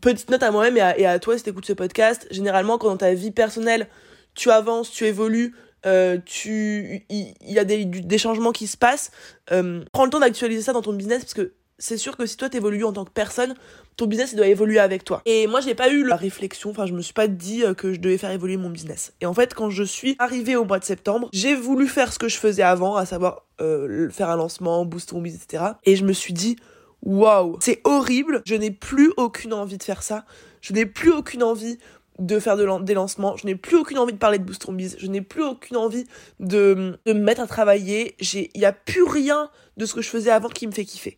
petite 0.00 0.30
note 0.30 0.42
à 0.42 0.50
moi-même 0.50 0.76
et 0.76 1.06
à, 1.06 1.18
toi 1.18 1.36
si 1.36 1.44
t'écoutes 1.44 1.66
ce 1.66 1.72
podcast. 1.72 2.26
Généralement, 2.30 2.78
quand 2.78 2.88
dans 2.88 2.96
ta 2.96 3.14
vie 3.14 3.32
personnelle, 3.32 3.88
tu 4.34 4.50
avances, 4.50 4.90
tu 4.90 5.04
évolues, 5.06 5.54
euh, 5.86 6.18
il 6.46 7.32
y, 7.42 7.58
a 7.58 7.64
des, 7.64 7.84
des 7.84 8.18
changements 8.18 8.52
qui 8.52 8.66
se 8.66 8.76
passent, 8.76 9.10
euh, 9.50 9.82
prends 9.92 10.04
le 10.04 10.10
temps 10.10 10.20
d'actualiser 10.20 10.62
ça 10.62 10.72
dans 10.72 10.82
ton 10.82 10.92
business 10.92 11.22
parce 11.22 11.34
que 11.34 11.54
c'est 11.80 11.96
sûr 11.96 12.16
que 12.16 12.26
si 12.26 12.36
toi 12.36 12.48
t'évolues 12.48 12.84
en 12.84 12.92
tant 12.92 13.04
que 13.04 13.10
personne, 13.10 13.54
ton 13.96 14.06
business 14.06 14.32
il 14.32 14.36
doit 14.36 14.46
évoluer 14.46 14.78
avec 14.78 15.02
toi. 15.02 15.22
Et 15.24 15.46
moi 15.48 15.60
j'ai 15.60 15.74
pas 15.74 15.90
eu 15.90 16.04
la 16.04 16.14
réflexion, 16.14 16.70
enfin 16.70 16.86
je 16.86 16.92
me 16.92 17.02
suis 17.02 17.14
pas 17.14 17.26
dit 17.26 17.64
euh, 17.64 17.74
que 17.74 17.92
je 17.92 17.98
devais 17.98 18.18
faire 18.18 18.30
évoluer 18.30 18.56
mon 18.56 18.70
business. 18.70 19.12
Et 19.20 19.26
en 19.26 19.34
fait 19.34 19.54
quand 19.54 19.70
je 19.70 19.82
suis 19.82 20.14
arrivée 20.18 20.54
au 20.54 20.64
mois 20.64 20.78
de 20.78 20.84
septembre, 20.84 21.28
j'ai 21.32 21.56
voulu 21.56 21.88
faire 21.88 22.12
ce 22.12 22.18
que 22.18 22.28
je 22.28 22.36
faisais 22.36 22.62
avant, 22.62 22.94
à 22.96 23.06
savoir 23.06 23.46
euh, 23.60 24.08
faire 24.10 24.30
un 24.30 24.36
lancement, 24.36 24.84
booster 24.84 25.16
etc. 25.18 25.64
Et 25.84 25.96
je 25.96 26.04
me 26.04 26.12
suis 26.12 26.32
dit 26.32 26.56
waouh, 27.02 27.56
c'est 27.60 27.80
horrible, 27.84 28.42
je 28.44 28.54
n'ai 28.54 28.70
plus 28.70 29.12
aucune 29.16 29.54
envie 29.54 29.78
de 29.78 29.82
faire 29.82 30.02
ça, 30.02 30.24
je 30.60 30.72
n'ai 30.72 30.86
plus 30.86 31.10
aucune 31.10 31.42
envie 31.42 31.78
de 32.18 32.38
faire 32.38 32.56
de 32.56 32.84
des 32.84 32.94
lancements, 32.94 33.36
je 33.38 33.46
n'ai 33.46 33.54
plus 33.54 33.78
aucune 33.78 33.98
envie 33.98 34.12
de 34.12 34.18
parler 34.18 34.38
de 34.38 34.44
Boost 34.44 34.70
Biz, 34.70 34.96
je 34.98 35.06
n'ai 35.06 35.22
plus 35.22 35.42
aucune 35.42 35.78
envie 35.78 36.04
de, 36.38 36.98
de 37.06 37.12
me 37.14 37.20
mettre 37.20 37.40
à 37.40 37.46
travailler, 37.46 38.14
il 38.20 38.50
n'y 38.54 38.66
a 38.66 38.72
plus 38.72 39.04
rien 39.04 39.50
de 39.78 39.86
ce 39.86 39.94
que 39.94 40.02
je 40.02 40.08
faisais 40.10 40.30
avant 40.30 40.48
qui 40.48 40.66
me 40.66 40.72
fait 40.72 40.84
kiffer. 40.84 41.16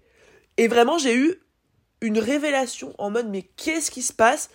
Et 0.62 0.68
vraiment, 0.68 0.96
j'ai 0.96 1.16
eu 1.16 1.42
une 2.02 2.20
révélation 2.20 2.94
en 2.98 3.10
mode, 3.10 3.26
mais 3.28 3.42
qu'est-ce 3.56 3.90
qui 3.90 4.00
se 4.00 4.12
passe? 4.12 4.48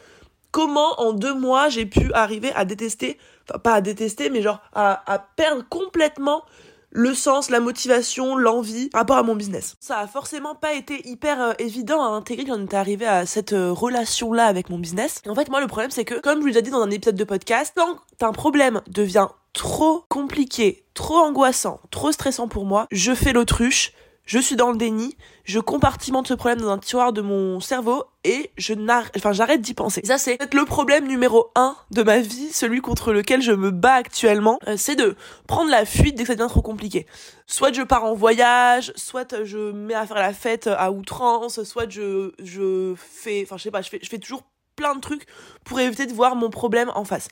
Comment 0.51 1.01
en 1.01 1.11
deux 1.11 1.33
mois 1.33 1.67
j'ai 1.67 1.85
pu 1.85 2.13
arriver 2.13 2.53
à 2.53 2.63
détester, 2.63 3.17
enfin 3.43 3.59
pas 3.59 3.73
à 3.73 3.81
détester, 3.81 4.29
mais 4.29 4.41
genre 4.41 4.61
à, 4.73 5.03
à 5.11 5.19
perdre 5.19 5.65
complètement 5.67 6.45
le 6.91 7.13
sens, 7.13 7.49
la 7.49 7.59
motivation, 7.59 8.37
l'envie 8.37 8.87
par 8.87 9.01
rapport 9.01 9.17
à 9.17 9.23
mon 9.23 9.35
business. 9.35 9.75
Ça 9.81 9.99
a 9.99 10.07
forcément 10.07 10.55
pas 10.55 10.75
été 10.75 11.05
hyper 11.05 11.41
euh, 11.41 11.53
évident 11.59 12.01
à 12.01 12.07
intégrer 12.07 12.45
quand 12.45 12.57
on 12.57 12.63
était 12.63 12.77
arrivé 12.77 13.05
à 13.05 13.25
cette 13.25 13.51
euh, 13.51 13.73
relation-là 13.73 14.45
avec 14.45 14.69
mon 14.69 14.79
business. 14.79 15.21
en 15.27 15.35
fait, 15.35 15.49
moi, 15.49 15.59
le 15.59 15.67
problème, 15.67 15.91
c'est 15.91 16.05
que, 16.05 16.21
comme 16.21 16.35
je 16.35 16.47
vous 16.47 16.53
l'ai 16.53 16.61
dit 16.61 16.71
dans 16.71 16.81
un 16.81 16.89
épisode 16.89 17.17
de 17.17 17.23
podcast, 17.25 17.73
quand 17.75 17.99
un 18.21 18.31
problème 18.31 18.81
devient 18.87 19.27
trop 19.51 20.05
compliqué, 20.07 20.85
trop 20.93 21.17
angoissant, 21.17 21.81
trop 21.91 22.13
stressant 22.13 22.47
pour 22.47 22.63
moi, 22.63 22.87
je 22.91 23.13
fais 23.13 23.33
l'autruche, 23.33 23.91
je 24.27 24.39
suis 24.39 24.57
dans 24.57 24.71
le 24.71 24.77
déni, 24.77 25.17
je 25.45 25.59
compartimente 25.59 26.27
ce 26.27 26.33
problème 26.33 26.59
dans 26.61 26.69
un 26.69 26.77
tiroir 26.77 27.13
de 27.13 27.21
mon 27.21 27.59
cerveau 27.61 28.03
et 28.25 28.51
je 28.57 28.73
n'arrête, 28.73 29.13
enfin, 29.15 29.31
j'arrête 29.31 29.61
d'y 29.61 29.73
penser. 29.73 30.01
ça, 30.03 30.17
c'est 30.17 30.37
peut-être 30.37 30.53
le 30.53 30.65
problème 30.65 31.07
numéro 31.07 31.47
un 31.55 31.75
de 31.91 32.03
ma 32.03 32.19
vie, 32.19 32.51
celui 32.51 32.81
contre 32.81 33.13
lequel 33.13 33.41
je 33.41 33.53
me 33.53 33.71
bats 33.71 33.93
actuellement, 33.93 34.59
euh, 34.67 34.75
c'est 34.77 34.95
de 34.95 35.15
prendre 35.47 35.71
la 35.71 35.85
fuite 35.85 36.15
dès 36.15 36.23
que 36.23 36.27
ça 36.27 36.35
devient 36.35 36.49
trop 36.49 36.61
compliqué. 36.61 37.07
Soit 37.47 37.71
je 37.71 37.81
pars 37.81 38.03
en 38.03 38.13
voyage, 38.13 38.91
soit 38.97 39.43
je 39.45 39.71
mets 39.71 39.93
à 39.93 40.05
faire 40.05 40.17
la 40.17 40.33
fête 40.33 40.67
à 40.67 40.91
outrance, 40.91 41.63
soit 41.63 41.89
je, 41.89 42.33
je 42.43 42.93
fais, 42.97 43.43
enfin, 43.43 43.55
je 43.55 43.63
sais 43.63 43.71
pas, 43.71 43.81
je 43.81 43.89
fais, 43.89 43.99
je 44.03 44.09
fais 44.09 44.19
toujours 44.19 44.43
plein 44.75 44.93
de 44.93 44.99
trucs 44.99 45.25
pour 45.63 45.79
éviter 45.79 46.05
de 46.05 46.13
voir 46.13 46.35
mon 46.35 46.49
problème 46.49 46.91
en 46.95 47.05
face. 47.05 47.29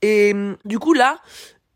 Et 0.00 0.34
du 0.64 0.78
coup, 0.78 0.94
là, 0.94 1.18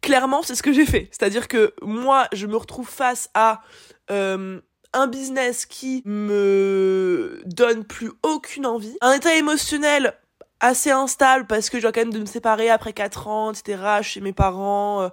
clairement, 0.00 0.42
c'est 0.42 0.54
ce 0.54 0.62
que 0.62 0.72
j'ai 0.72 0.86
fait. 0.86 1.08
C'est-à-dire 1.10 1.48
que 1.48 1.74
moi, 1.82 2.26
je 2.32 2.46
me 2.46 2.56
retrouve 2.56 2.88
face 2.88 3.28
à 3.34 3.62
euh, 4.10 4.60
un 4.92 5.06
business 5.06 5.66
qui 5.66 6.02
me 6.04 7.42
donne 7.46 7.84
plus 7.84 8.12
aucune 8.22 8.66
envie, 8.66 8.96
un 9.00 9.12
état 9.12 9.34
émotionnel 9.34 10.14
assez 10.60 10.90
instable 10.90 11.46
parce 11.46 11.70
que 11.70 11.78
je 11.78 11.82
dois 11.82 11.92
quand 11.92 12.00
même 12.00 12.12
de 12.12 12.20
me 12.20 12.26
séparer 12.26 12.70
après 12.70 12.92
4 12.92 13.28
ans, 13.28 13.52
etc. 13.52 13.82
chez 14.02 14.20
mes 14.20 14.32
parents. 14.32 15.02
Euh, 15.02 15.08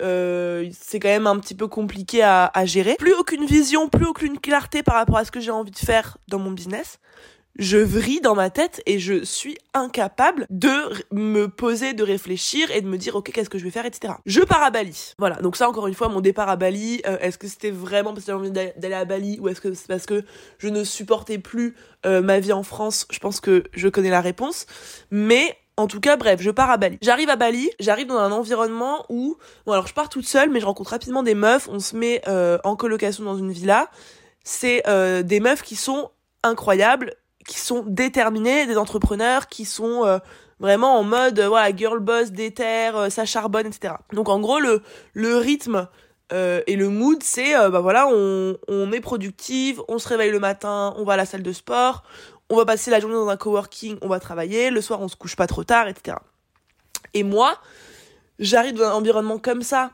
euh, 0.00 0.68
c'est 0.72 0.98
quand 0.98 1.08
même 1.08 1.26
un 1.26 1.38
petit 1.38 1.54
peu 1.54 1.68
compliqué 1.68 2.22
à, 2.22 2.50
à 2.54 2.64
gérer. 2.64 2.96
Plus 2.98 3.14
aucune 3.14 3.44
vision, 3.44 3.88
plus 3.88 4.06
aucune 4.06 4.38
clarté 4.38 4.82
par 4.82 4.94
rapport 4.94 5.18
à 5.18 5.24
ce 5.24 5.30
que 5.30 5.40
j'ai 5.40 5.50
envie 5.50 5.70
de 5.70 5.78
faire 5.78 6.18
dans 6.28 6.38
mon 6.38 6.50
business 6.50 6.98
je 7.58 7.76
vrille 7.78 8.20
dans 8.20 8.34
ma 8.34 8.50
tête 8.50 8.82
et 8.86 8.98
je 8.98 9.24
suis 9.24 9.56
incapable 9.74 10.46
de 10.50 10.70
me 11.10 11.46
poser, 11.46 11.92
de 11.92 12.02
réfléchir 12.02 12.70
et 12.70 12.80
de 12.80 12.86
me 12.86 12.96
dire 12.96 13.14
ok 13.16 13.30
qu'est-ce 13.32 13.50
que 13.50 13.58
je 13.58 13.64
vais 13.64 13.70
faire, 13.70 13.86
etc. 13.86 14.14
Je 14.26 14.40
pars 14.40 14.62
à 14.62 14.70
Bali. 14.70 15.14
Voilà, 15.18 15.36
donc 15.36 15.56
ça 15.56 15.68
encore 15.68 15.86
une 15.86 15.94
fois, 15.94 16.08
mon 16.08 16.20
départ 16.20 16.48
à 16.48 16.56
Bali, 16.56 17.02
euh, 17.06 17.18
est-ce 17.20 17.38
que 17.38 17.48
c'était 17.48 17.70
vraiment 17.70 18.14
parce 18.14 18.24
que 18.24 18.32
j'avais 18.32 18.38
envie 18.38 18.50
d'aller 18.50 18.94
à 18.94 19.04
Bali 19.04 19.38
ou 19.40 19.48
est-ce 19.48 19.60
que 19.60 19.74
c'est 19.74 19.88
parce 19.88 20.06
que 20.06 20.24
je 20.58 20.68
ne 20.68 20.84
supportais 20.84 21.38
plus 21.38 21.76
euh, 22.06 22.22
ma 22.22 22.40
vie 22.40 22.52
en 22.52 22.62
France? 22.62 23.06
Je 23.10 23.18
pense 23.18 23.40
que 23.40 23.64
je 23.72 23.88
connais 23.88 24.10
la 24.10 24.20
réponse. 24.20 24.66
Mais 25.10 25.56
en 25.76 25.86
tout 25.86 26.00
cas, 26.00 26.16
bref, 26.16 26.40
je 26.40 26.50
pars 26.50 26.70
à 26.70 26.76
Bali. 26.76 26.98
J'arrive 27.02 27.30
à 27.30 27.36
Bali, 27.36 27.70
j'arrive 27.80 28.06
dans 28.06 28.18
un 28.18 28.32
environnement 28.32 29.04
où, 29.08 29.36
bon 29.66 29.72
alors 29.72 29.86
je 29.86 29.94
pars 29.94 30.08
toute 30.08 30.26
seule, 30.26 30.50
mais 30.50 30.60
je 30.60 30.66
rencontre 30.66 30.90
rapidement 30.90 31.22
des 31.22 31.34
meufs, 31.34 31.68
on 31.68 31.80
se 31.80 31.96
met 31.96 32.22
euh, 32.28 32.58
en 32.64 32.76
colocation 32.76 33.24
dans 33.24 33.36
une 33.36 33.52
villa. 33.52 33.90
C'est 34.44 34.82
des 35.22 35.38
meufs 35.38 35.62
qui 35.62 35.76
sont 35.76 36.10
incroyables, 36.42 37.14
qui 37.46 37.58
sont 37.58 37.84
déterminés, 37.86 38.66
des 38.66 38.76
entrepreneurs 38.76 39.48
qui 39.48 39.64
sont 39.64 40.04
euh, 40.04 40.18
vraiment 40.60 40.98
en 40.98 41.02
mode 41.02 41.38
euh, 41.38 41.48
voilà 41.48 41.74
girl 41.74 41.98
boss, 41.98 42.30
déter, 42.30 42.90
euh, 42.94 43.10
ça 43.10 43.24
charbonne, 43.24 43.66
etc. 43.66 43.94
Donc 44.12 44.28
en 44.28 44.40
gros 44.40 44.58
le 44.60 45.36
rythme 45.36 45.88
et 46.34 46.76
le 46.76 46.88
mood 46.88 47.22
c'est 47.22 47.52
bah 47.68 47.80
voilà 47.80 48.08
on 48.08 48.56
on 48.66 48.90
est 48.90 49.02
productive, 49.02 49.82
on 49.88 49.98
se 49.98 50.08
réveille 50.08 50.30
le 50.30 50.38
matin, 50.38 50.94
on 50.96 51.04
va 51.04 51.12
à 51.12 51.16
la 51.18 51.26
salle 51.26 51.42
de 51.42 51.52
sport, 51.52 52.04
on 52.48 52.56
va 52.56 52.64
passer 52.64 52.90
la 52.90 53.00
journée 53.00 53.16
dans 53.16 53.28
un 53.28 53.36
coworking, 53.36 53.98
on 54.00 54.08
va 54.08 54.18
travailler, 54.18 54.70
le 54.70 54.80
soir 54.80 55.02
on 55.02 55.08
se 55.08 55.16
couche 55.16 55.36
pas 55.36 55.46
trop 55.46 55.62
tard, 55.62 55.88
etc. 55.88 56.16
Et 57.12 57.22
moi 57.22 57.58
j'arrive 58.38 58.76
dans 58.76 58.86
un 58.86 58.94
environnement 58.94 59.38
comme 59.38 59.60
ça 59.60 59.90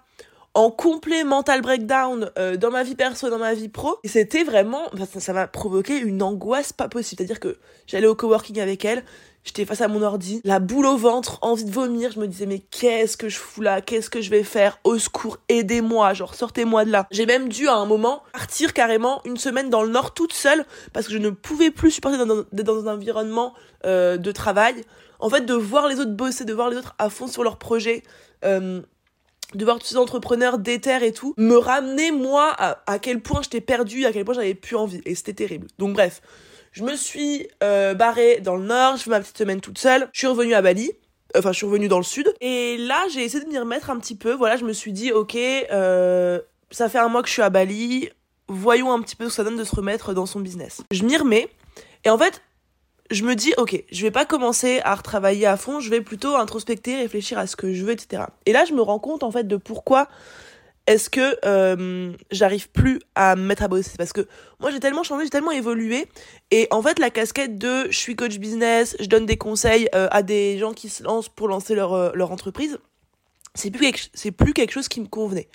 en 0.54 0.70
complet 0.70 1.24
mental 1.24 1.60
breakdown 1.60 2.30
euh, 2.38 2.56
dans 2.56 2.70
ma 2.70 2.82
vie 2.82 2.94
perso, 2.94 3.30
dans 3.30 3.38
ma 3.38 3.54
vie 3.54 3.68
pro. 3.68 3.98
Et 4.02 4.08
c'était 4.08 4.44
vraiment, 4.44 4.82
ça 5.18 5.32
m'a 5.32 5.46
provoqué 5.46 5.98
une 5.98 6.22
angoisse 6.22 6.72
pas 6.72 6.88
possible. 6.88 7.18
C'est-à-dire 7.18 7.40
que 7.40 7.58
j'allais 7.86 8.06
au 8.06 8.14
coworking 8.14 8.60
avec 8.60 8.84
elle, 8.84 9.04
j'étais 9.44 9.64
face 9.64 9.80
à 9.80 9.88
mon 9.88 10.02
ordi, 10.02 10.40
la 10.44 10.58
boule 10.58 10.86
au 10.86 10.96
ventre, 10.96 11.38
envie 11.42 11.64
de 11.64 11.70
vomir. 11.70 12.12
Je 12.12 12.20
me 12.20 12.26
disais, 12.26 12.46
mais 12.46 12.58
qu'est-ce 12.58 13.16
que 13.16 13.28
je 13.28 13.38
fous 13.38 13.60
là? 13.60 13.80
Qu'est-ce 13.80 14.10
que 14.10 14.20
je 14.20 14.30
vais 14.30 14.42
faire? 14.42 14.78
Au 14.84 14.98
secours, 14.98 15.38
aidez-moi, 15.48 16.12
genre 16.14 16.34
sortez-moi 16.34 16.84
de 16.84 16.90
là. 16.90 17.06
J'ai 17.10 17.26
même 17.26 17.48
dû 17.48 17.68
à 17.68 17.74
un 17.74 17.86
moment 17.86 18.22
partir 18.32 18.72
carrément 18.72 19.20
une 19.24 19.36
semaine 19.36 19.70
dans 19.70 19.82
le 19.82 19.90
nord 19.90 20.12
toute 20.12 20.32
seule 20.32 20.64
parce 20.92 21.06
que 21.06 21.12
je 21.12 21.18
ne 21.18 21.30
pouvais 21.30 21.70
plus 21.70 21.90
supporter 21.90 22.18
d'être 22.18 22.66
dans, 22.66 22.88
un 22.88 22.94
environnement 22.94 23.54
euh, 23.86 24.16
de 24.16 24.32
travail. 24.32 24.84
En 25.20 25.30
fait, 25.30 25.42
de 25.42 25.54
voir 25.54 25.88
les 25.88 25.98
autres 25.98 26.14
bosser, 26.14 26.44
de 26.44 26.54
voir 26.54 26.70
les 26.70 26.76
autres 26.76 26.94
à 26.98 27.10
fond 27.10 27.26
sur 27.26 27.42
leurs 27.42 27.58
projets. 27.58 28.02
Euh, 28.44 28.82
de 29.54 29.64
voir 29.64 29.78
tous 29.78 29.86
ces 29.86 29.96
entrepreneurs 29.96 30.58
déter 30.58 31.04
et 31.04 31.12
tout, 31.12 31.34
me 31.36 31.56
ramener 31.56 32.10
moi 32.10 32.54
à, 32.58 32.98
quel 32.98 33.20
point 33.20 33.42
j'étais 33.42 33.60
perdue, 33.60 34.04
à 34.04 34.12
quel 34.12 34.24
point 34.24 34.34
j'avais 34.34 34.54
plus 34.54 34.76
envie. 34.76 35.00
Et 35.04 35.14
c'était 35.14 35.32
terrible. 35.32 35.66
Donc 35.78 35.94
bref, 35.94 36.20
je 36.72 36.82
me 36.82 36.96
suis 36.96 37.48
euh, 37.62 37.94
barrée 37.94 38.40
dans 38.40 38.56
le 38.56 38.64
nord, 38.64 38.96
je 38.96 39.02
fais 39.04 39.10
ma 39.10 39.20
petite 39.20 39.38
semaine 39.38 39.60
toute 39.60 39.78
seule, 39.78 40.08
je 40.12 40.18
suis 40.18 40.26
revenue 40.26 40.54
à 40.54 40.62
Bali. 40.62 40.92
Enfin, 41.36 41.52
je 41.52 41.58
suis 41.58 41.66
revenue 41.66 41.88
dans 41.88 41.98
le 41.98 42.04
sud. 42.04 42.32
Et 42.40 42.78
là, 42.78 43.04
j'ai 43.12 43.22
essayé 43.22 43.44
de 43.44 43.48
m'y 43.50 43.58
remettre 43.58 43.90
un 43.90 43.98
petit 43.98 44.16
peu. 44.16 44.32
Voilà, 44.32 44.56
je 44.56 44.64
me 44.64 44.72
suis 44.72 44.92
dit, 44.92 45.12
ok, 45.12 45.36
euh, 45.36 46.40
ça 46.70 46.88
fait 46.88 46.98
un 46.98 47.08
mois 47.08 47.20
que 47.20 47.28
je 47.28 47.34
suis 47.34 47.42
à 47.42 47.50
Bali. 47.50 48.08
Voyons 48.48 48.90
un 48.92 49.02
petit 49.02 49.14
peu 49.14 49.24
ce 49.24 49.28
que 49.28 49.34
ça 49.34 49.44
donne 49.44 49.58
de 49.58 49.64
se 49.64 49.76
remettre 49.76 50.14
dans 50.14 50.24
son 50.24 50.40
business. 50.40 50.80
Je 50.90 51.04
m'y 51.04 51.18
remets. 51.18 51.48
Et 52.04 52.10
en 52.10 52.16
fait, 52.16 52.40
je 53.10 53.24
me 53.24 53.34
dis, 53.34 53.54
ok, 53.56 53.82
je 53.90 54.02
vais 54.02 54.10
pas 54.10 54.24
commencer 54.24 54.80
à 54.84 54.94
retravailler 54.94 55.46
à 55.46 55.56
fond, 55.56 55.80
je 55.80 55.90
vais 55.90 56.00
plutôt 56.00 56.36
introspecter, 56.36 56.96
réfléchir 56.96 57.38
à 57.38 57.46
ce 57.46 57.56
que 57.56 57.72
je 57.72 57.84
veux, 57.84 57.92
etc. 57.92 58.24
Et 58.46 58.52
là, 58.52 58.64
je 58.64 58.74
me 58.74 58.82
rends 58.82 58.98
compte, 58.98 59.22
en 59.22 59.30
fait, 59.30 59.44
de 59.44 59.56
pourquoi 59.56 60.08
est-ce 60.86 61.10
que 61.10 61.36
euh, 61.44 62.12
j'arrive 62.30 62.70
plus 62.70 62.98
à 63.14 63.36
me 63.36 63.42
mettre 63.42 63.62
à 63.62 63.68
bosser 63.68 63.92
Parce 63.98 64.14
que 64.14 64.26
moi, 64.58 64.70
j'ai 64.70 64.80
tellement 64.80 65.02
changé, 65.02 65.24
j'ai 65.24 65.30
tellement 65.30 65.50
évolué. 65.50 66.06
Et 66.50 66.66
en 66.70 66.80
fait, 66.80 66.98
la 66.98 67.10
casquette 67.10 67.58
de 67.58 67.86
je 67.90 67.96
suis 67.96 68.16
coach 68.16 68.38
business, 68.38 68.96
je 68.98 69.06
donne 69.06 69.26
des 69.26 69.36
conseils 69.36 69.88
euh, 69.94 70.08
à 70.10 70.22
des 70.22 70.56
gens 70.58 70.72
qui 70.72 70.88
se 70.88 71.02
lancent 71.02 71.28
pour 71.28 71.48
lancer 71.48 71.74
leur, 71.74 71.92
euh, 71.92 72.10
leur 72.14 72.32
entreprise, 72.32 72.78
c'est 73.54 73.70
plus, 73.70 74.10
c'est 74.14 74.30
plus 74.30 74.54
quelque 74.54 74.70
chose 74.70 74.88
qui 74.88 75.00
me 75.00 75.06
convenait. 75.06 75.48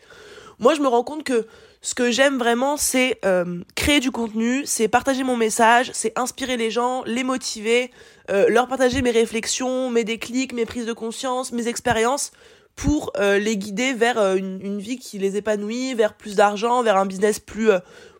Moi, 0.60 0.75
je 0.75 0.81
me 0.81 0.88
rends 0.88 1.03
compte 1.03 1.24
que 1.24 1.48
ce 1.83 1.95
que 1.95 2.11
j'aime 2.11 2.37
vraiment, 2.37 2.77
c'est 2.77 3.19
euh, 3.25 3.59
créer 3.75 3.99
du 3.99 4.09
contenu, 4.09 4.65
c'est 4.65 4.87
partager 4.87 5.25
mon 5.25 5.35
message, 5.35 5.91
c'est 5.93 6.17
inspirer 6.17 6.55
les 6.55 6.71
gens, 6.71 7.03
les 7.05 7.25
motiver, 7.25 7.91
euh, 8.31 8.47
leur 8.47 8.69
partager 8.69 9.01
mes 9.01 9.11
réflexions, 9.11 9.89
mes 9.89 10.05
déclics, 10.05 10.53
mes 10.53 10.65
prises 10.65 10.85
de 10.85 10.93
conscience, 10.93 11.51
mes 11.51 11.67
expériences 11.67 12.31
pour 12.77 13.11
euh, 13.17 13.37
les 13.37 13.57
guider 13.57 13.91
vers 13.91 14.17
une, 14.37 14.79
vie 14.79 14.97
qui 14.97 15.19
les 15.19 15.35
épanouit, 15.35 15.93
vers 15.93 16.13
plus 16.13 16.35
d'argent, 16.35 16.83
vers 16.83 16.95
un 16.95 17.05
business 17.05 17.39
plus 17.39 17.69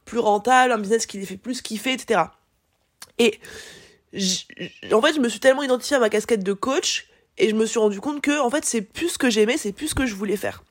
plus 0.04 0.20
rentable, 0.20 0.74
un 0.74 0.78
business 0.78 1.06
qui 1.06 1.18
les 1.18 1.26
fait 1.26 1.38
plus 1.38 1.62
kiffer, 1.62 1.94
etc. 1.94 2.24
Et 3.18 3.40
en 4.92 5.02
fait, 5.02 5.14
je 5.14 5.22
me 5.22 5.30
suis 5.30 5.40
tellement 5.40 5.64
identifiée 5.64 5.96
à 5.96 6.00
ma 6.00 6.10
casquette 6.10 6.44
de 6.44 6.52
coach 6.52 7.08
et 7.38 7.48
je 7.50 7.56
me 7.56 7.66
suis 7.66 7.80
rendu 7.80 8.02
compte 8.02 8.20
que 8.20 8.42
en 8.42 8.50
fait, 8.50 8.66
c'est 8.66 8.82
plus 8.82 9.12
ce 9.12 9.18
que 9.18 9.30
j'aimais, 9.30 9.56
c'est 9.56 9.72
plus 9.72 9.88
ce 9.88 9.96
que 9.96 10.06
je 10.06 10.16
voulais 10.16 10.36
faire. 10.36 10.64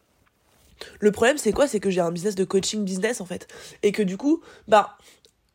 Le 1.00 1.10
problème, 1.10 1.38
c'est 1.38 1.52
quoi? 1.52 1.66
C'est 1.66 1.80
que 1.80 1.90
j'ai 1.90 2.00
un 2.00 2.12
business 2.12 2.34
de 2.34 2.44
coaching 2.44 2.84
business, 2.84 3.20
en 3.20 3.26
fait. 3.26 3.48
Et 3.82 3.92
que 3.92 4.02
du 4.02 4.16
coup, 4.16 4.40
bah, 4.68 4.96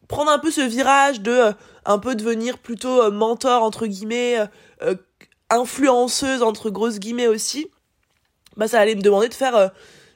prendre 0.08 0.32
un 0.32 0.40
peu 0.40 0.52
ce 0.52 0.62
virage 0.62 1.22
de 1.22 1.32
euh, 1.32 1.52
un 1.86 2.00
peu 2.00 2.16
devenir 2.16 2.58
plutôt 2.58 3.02
euh, 3.02 3.12
mentor, 3.12 3.64
entre 3.64 3.88
guillemets, 3.88 4.38
euh, 4.82 4.96
influenceuse, 5.50 6.44
entre 6.44 6.70
grosses 6.70 7.00
guillemets 7.00 7.28
aussi, 7.28 7.70
bah, 8.56 8.68
ça 8.68 8.80
allait 8.80 8.96
me 8.96 9.02
demander 9.02 9.30
de 9.30 9.34
faire 9.34 9.72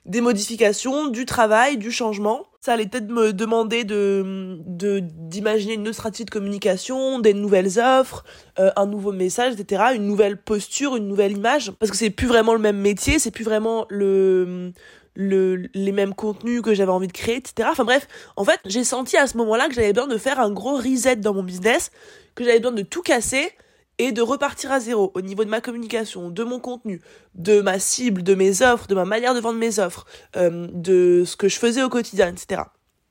des 0.06 0.22
modifications, 0.22 1.08
du 1.08 1.26
travail, 1.26 1.78
du 1.78 1.92
changement. 1.92 2.46
Ça 2.60 2.74
allait 2.74 2.86
peut-être 2.86 3.10
me 3.10 3.34
demander 3.34 3.84
de 3.84 4.60
d'imaginer 4.68 5.74
une 5.74 5.88
autre 5.88 5.96
stratégie 5.96 6.26
de 6.26 6.30
communication, 6.30 7.18
des 7.18 7.34
nouvelles 7.34 7.80
offres, 7.80 8.24
un 8.58 8.86
nouveau 8.86 9.12
message, 9.12 9.54
etc., 9.58 9.84
une 9.96 10.06
nouvelle 10.06 10.38
posture, 10.38 10.96
une 10.96 11.08
nouvelle 11.08 11.32
image, 11.32 11.72
parce 11.72 11.92
que 11.92 11.98
c'est 11.98 12.12
plus 12.12 12.28
vraiment 12.28 12.54
le 12.54 12.60
même 12.60 12.78
métier, 12.78 13.18
c'est 13.18 13.32
plus 13.32 13.44
vraiment 13.44 13.88
le 13.90 14.74
le, 15.16 15.68
les 15.74 15.92
mêmes 15.92 16.14
contenus 16.14 16.62
que 16.62 16.74
j'avais 16.74 16.92
envie 16.92 17.08
de 17.08 17.14
créer, 17.14 17.38
etc. 17.38 17.70
Enfin 17.72 17.84
bref, 17.84 18.08
en 18.36 18.44
fait, 18.44 18.60
j'ai 18.66 18.84
senti 18.84 19.18
à 19.18 19.28
ce 19.28 19.38
moment-là 19.38 19.68
que 19.68 19.74
j'avais 19.74 19.94
besoin 19.94 20.08
de 20.08 20.18
faire 20.18 20.40
un 20.40 20.52
gros 20.52 20.76
reset 20.76 21.18
dans 21.18 21.34
mon 21.34 21.44
business, 21.44 21.92
que 22.36 22.44
j'avais 22.44 22.60
besoin 22.60 22.76
de 22.76 22.84
tout 22.84 23.02
casser 23.02 23.52
et 23.98 24.12
de 24.12 24.22
repartir 24.22 24.72
à 24.72 24.80
zéro 24.80 25.12
au 25.14 25.22
niveau 25.22 25.44
de 25.44 25.50
ma 25.50 25.62
communication, 25.62 26.30
de 26.30 26.44
mon 26.44 26.60
contenu, 26.60 27.02
de 27.36 27.62
ma 27.62 27.78
cible, 27.78 28.24
de 28.24 28.36
mes 28.36 28.62
offres, 28.62 28.88
de 28.88 28.96
ma 28.96 29.06
manière 29.06 29.36
de 29.36 29.40
vendre 29.40 29.60
mes 29.60 29.80
offres, 29.80 30.06
euh, 30.36 30.68
de 30.72 31.24
ce 31.26 31.36
que 31.36 31.48
je 31.48 31.60
faisais 31.60 31.84
au 31.84 31.90
quotidien, 31.90 32.30
etc. 32.30 32.64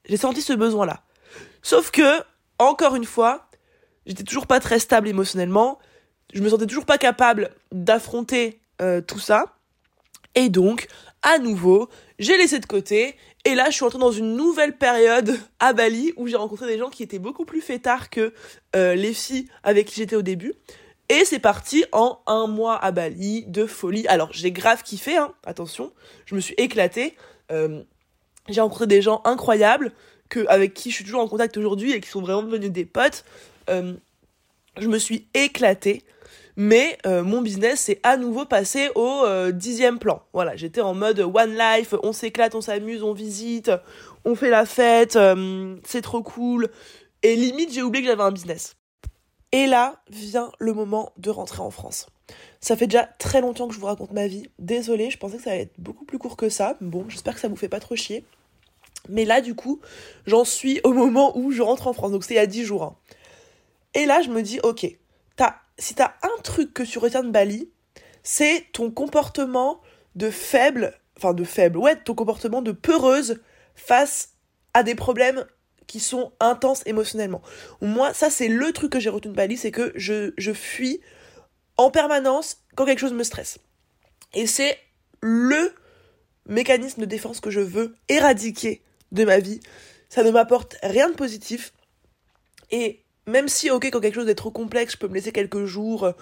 J'ai 0.07 0.17
senti 0.17 0.43
ce 0.43 0.53
besoin-là. 0.53 1.03
Sauf 1.63 1.91
que, 1.91 2.23
encore 2.59 2.97
une 2.97 3.05
fois, 3.05 3.49
j'étais 4.07 4.25
toujours 4.25 4.47
pas 4.47 4.59
très 4.59 4.79
stable 4.79 5.07
émotionnellement, 5.07 5.79
je 6.33 6.41
me 6.41 6.49
sentais 6.49 6.67
toujours 6.67 6.87
pas 6.87 6.99
capable 6.99 7.51
d'affronter 7.73 8.61
euh, 8.81 9.01
tout 9.01 9.19
ça. 9.19 9.45
Et 10.35 10.49
donc, 10.49 10.89
à 11.23 11.39
nouveau, 11.39 11.89
j'ai 12.19 12.37
laissé 12.39 12.59
de 12.59 12.67
côté 12.67 13.17
et 13.45 13.55
là 13.55 13.67
je 13.67 13.75
suis 13.75 13.85
entrée 13.85 13.99
dans 13.99 14.13
une 14.13 14.37
nouvelle 14.37 14.77
période 14.77 15.39
à 15.59 15.73
Bali 15.73 16.13
où 16.17 16.27
j'ai 16.27 16.37
rencontré 16.37 16.67
des 16.67 16.79
gens 16.79 16.91
qui 16.91 17.03
étaient 17.03 17.19
beaucoup 17.19 17.45
plus 17.45 17.61
fêtards 17.61 18.11
que 18.11 18.33
euh, 18.75 18.95
les 18.95 19.13
filles 19.13 19.47
avec 19.63 19.87
qui 19.89 19.97
j'étais 19.97 20.17
au 20.17 20.23
début. 20.23 20.55
Et 21.09 21.25
c'est 21.25 21.41
parti 21.41 21.85
en 21.93 22.21
un 22.27 22.47
mois 22.47 22.77
à 22.77 22.93
Bali 22.93 23.45
de 23.49 23.67
folie. 23.67 24.07
Alors 24.07 24.33
j'ai 24.33 24.53
grave 24.53 24.83
kiffé, 24.83 25.17
hein, 25.17 25.35
attention, 25.45 25.93
je 26.25 26.35
me 26.35 26.41
suis 26.41 26.55
éclatée. 26.57 27.17
Euh, 27.51 27.83
j'ai 28.49 28.61
rencontré 28.61 28.87
des 28.87 29.03
gens 29.03 29.21
incroyables 29.25 29.93
avec 30.49 30.75
qui 30.75 30.91
je 30.91 30.97
suis 30.97 31.05
toujours 31.05 31.21
en 31.21 31.29
contact 31.29 31.57
aujourd'hui 31.57 31.93
et 31.93 32.01
qui 32.01 32.09
sont 32.09 32.21
vraiment 32.21 32.43
devenus 32.43 32.71
des 32.71 32.85
potes. 32.85 33.25
Euh, 33.69 33.95
je 34.79 34.89
me 34.89 34.99
suis 34.99 35.27
éclatée 35.35 36.05
mais 36.61 36.99
euh, 37.07 37.25
mon 37.25 37.41
business 37.41 37.81
s'est 37.81 38.01
à 38.03 38.19
nouveau 38.19 38.45
passé 38.45 38.91
au 38.95 39.25
euh, 39.25 39.51
dixième 39.51 39.99
plan. 39.99 40.21
Voilà, 40.35 40.57
j'étais 40.57 40.83
en 40.83 40.93
mode 40.93 41.19
one 41.21 41.57
life, 41.57 41.95
on 42.03 42.13
s'éclate, 42.13 42.55
on 42.55 42.61
s'amuse, 42.61 43.03
on 43.03 43.15
visite, 43.15 43.71
on 44.27 44.35
fait 44.35 44.51
la 44.51 44.67
fête, 44.67 45.17
euh, 45.17 45.77
c'est 45.87 46.03
trop 46.03 46.23
cool. 46.23 46.69
Et 47.23 47.35
limite, 47.35 47.73
j'ai 47.73 47.81
oublié 47.81 48.05
que 48.05 48.11
j'avais 48.11 48.25
un 48.25 48.31
business. 48.31 48.77
Et 49.53 49.67
là 49.67 50.03
vient 50.11 50.53
le 50.59 50.75
moment 50.75 51.13
de 51.17 51.31
rentrer 51.31 51.63
en 51.63 51.71
France. 51.71 52.09
Ça 52.61 52.77
fait 52.77 52.87
déjà 52.87 53.05
très 53.05 53.41
longtemps 53.41 53.67
que 53.67 53.73
je 53.73 53.81
vous 53.81 53.87
raconte 53.87 54.13
ma 54.13 54.27
vie. 54.27 54.51
Désolée, 54.59 55.09
je 55.09 55.17
pensais 55.17 55.39
que 55.39 55.43
ça 55.45 55.53
allait 55.53 55.63
être 55.63 55.81
beaucoup 55.81 56.05
plus 56.05 56.19
court 56.19 56.37
que 56.37 56.51
ça. 56.51 56.77
Bon, 56.83 57.07
j'espère 57.09 57.33
que 57.33 57.41
ça 57.41 57.49
vous 57.49 57.57
fait 57.57 57.71
pas 57.71 57.81
trop 57.81 57.97
chier. 57.97 58.23
Mais 59.09 59.25
là, 59.25 59.41
du 59.41 59.55
coup, 59.55 59.81
j'en 60.27 60.45
suis 60.45 60.79
au 60.85 60.93
moment 60.93 61.39
où 61.39 61.53
je 61.53 61.63
rentre 61.63 61.87
en 61.87 61.95
France. 61.95 62.13
Donc 62.13 62.23
c'est 62.23 62.35
il 62.35 62.37
y 62.37 62.41
a 62.41 62.47
10 62.47 62.65
jours. 62.65 62.83
Hein. 62.83 62.97
Et 63.95 64.05
là, 64.05 64.21
je 64.21 64.29
me 64.29 64.43
dis, 64.43 64.61
ok, 64.63 64.87
t'as 65.37 65.55
si 65.81 65.95
t'as 65.95 66.13
un 66.23 66.43
truc 66.43 66.73
que 66.73 66.83
tu 66.83 66.99
retiens 66.99 67.25
de 67.25 67.31
Bali, 67.31 67.69
c'est 68.23 68.67
ton 68.73 68.91
comportement 68.91 69.81
de 70.15 70.31
faible, 70.31 70.95
enfin 71.17 71.35
de 71.35 71.45
faible, 71.45 71.79
ouais, 71.79 71.97
ton 71.97 72.15
comportement 72.15 72.63
de 72.63 72.73
peureuse 72.73 73.41
face 73.75 74.35
à 74.75 74.83
des 74.83 74.95
problèmes 74.95 75.47
qui 75.87 75.99
sont 75.99 76.33
intenses 76.39 76.83
émotionnellement. 76.87 77.43
Moi, 77.81 78.13
ça 78.15 78.31
c'est 78.31 78.49
le 78.49 78.73
truc 78.73 78.93
que 78.93 79.01
j'ai 79.01 79.11
retenu 79.11 79.33
de 79.33 79.37
Bali, 79.37 79.57
c'est 79.57 79.73
que 79.73 79.93
je, 79.97 80.33
je 80.37 80.53
fuis 80.53 81.01
en 81.77 81.91
permanence 81.91 82.59
quand 82.77 82.85
quelque 82.85 83.01
chose 83.01 83.15
me 83.15 83.25
stresse. 83.25 83.59
Et 84.35 84.47
c'est 84.47 84.79
le 85.21 85.75
mécanisme 86.47 87.01
de 87.01 87.07
défense 87.07 87.41
que 87.41 87.51
je 87.51 87.61
veux 87.61 87.97
éradiquer 88.09 88.83
de 89.13 89.25
ma 89.25 89.39
vie. 89.39 89.61
Ça 90.09 90.23
ne 90.23 90.31
m'apporte 90.31 90.77
rien 90.83 91.09
de 91.09 91.15
positif. 91.15 91.73
Et 92.71 93.03
même 93.31 93.49
si, 93.49 93.71
ok, 93.71 93.87
quand 93.91 94.01
quelque 94.01 94.15
chose 94.15 94.29
est 94.29 94.35
trop 94.35 94.51
complexe, 94.51 94.95
je 94.95 94.99
peux 94.99 95.09
me 95.09 95.15
laisser 95.15 95.33
quelques 95.33 95.65
jours, 95.65 96.05
euh, 96.05 96.13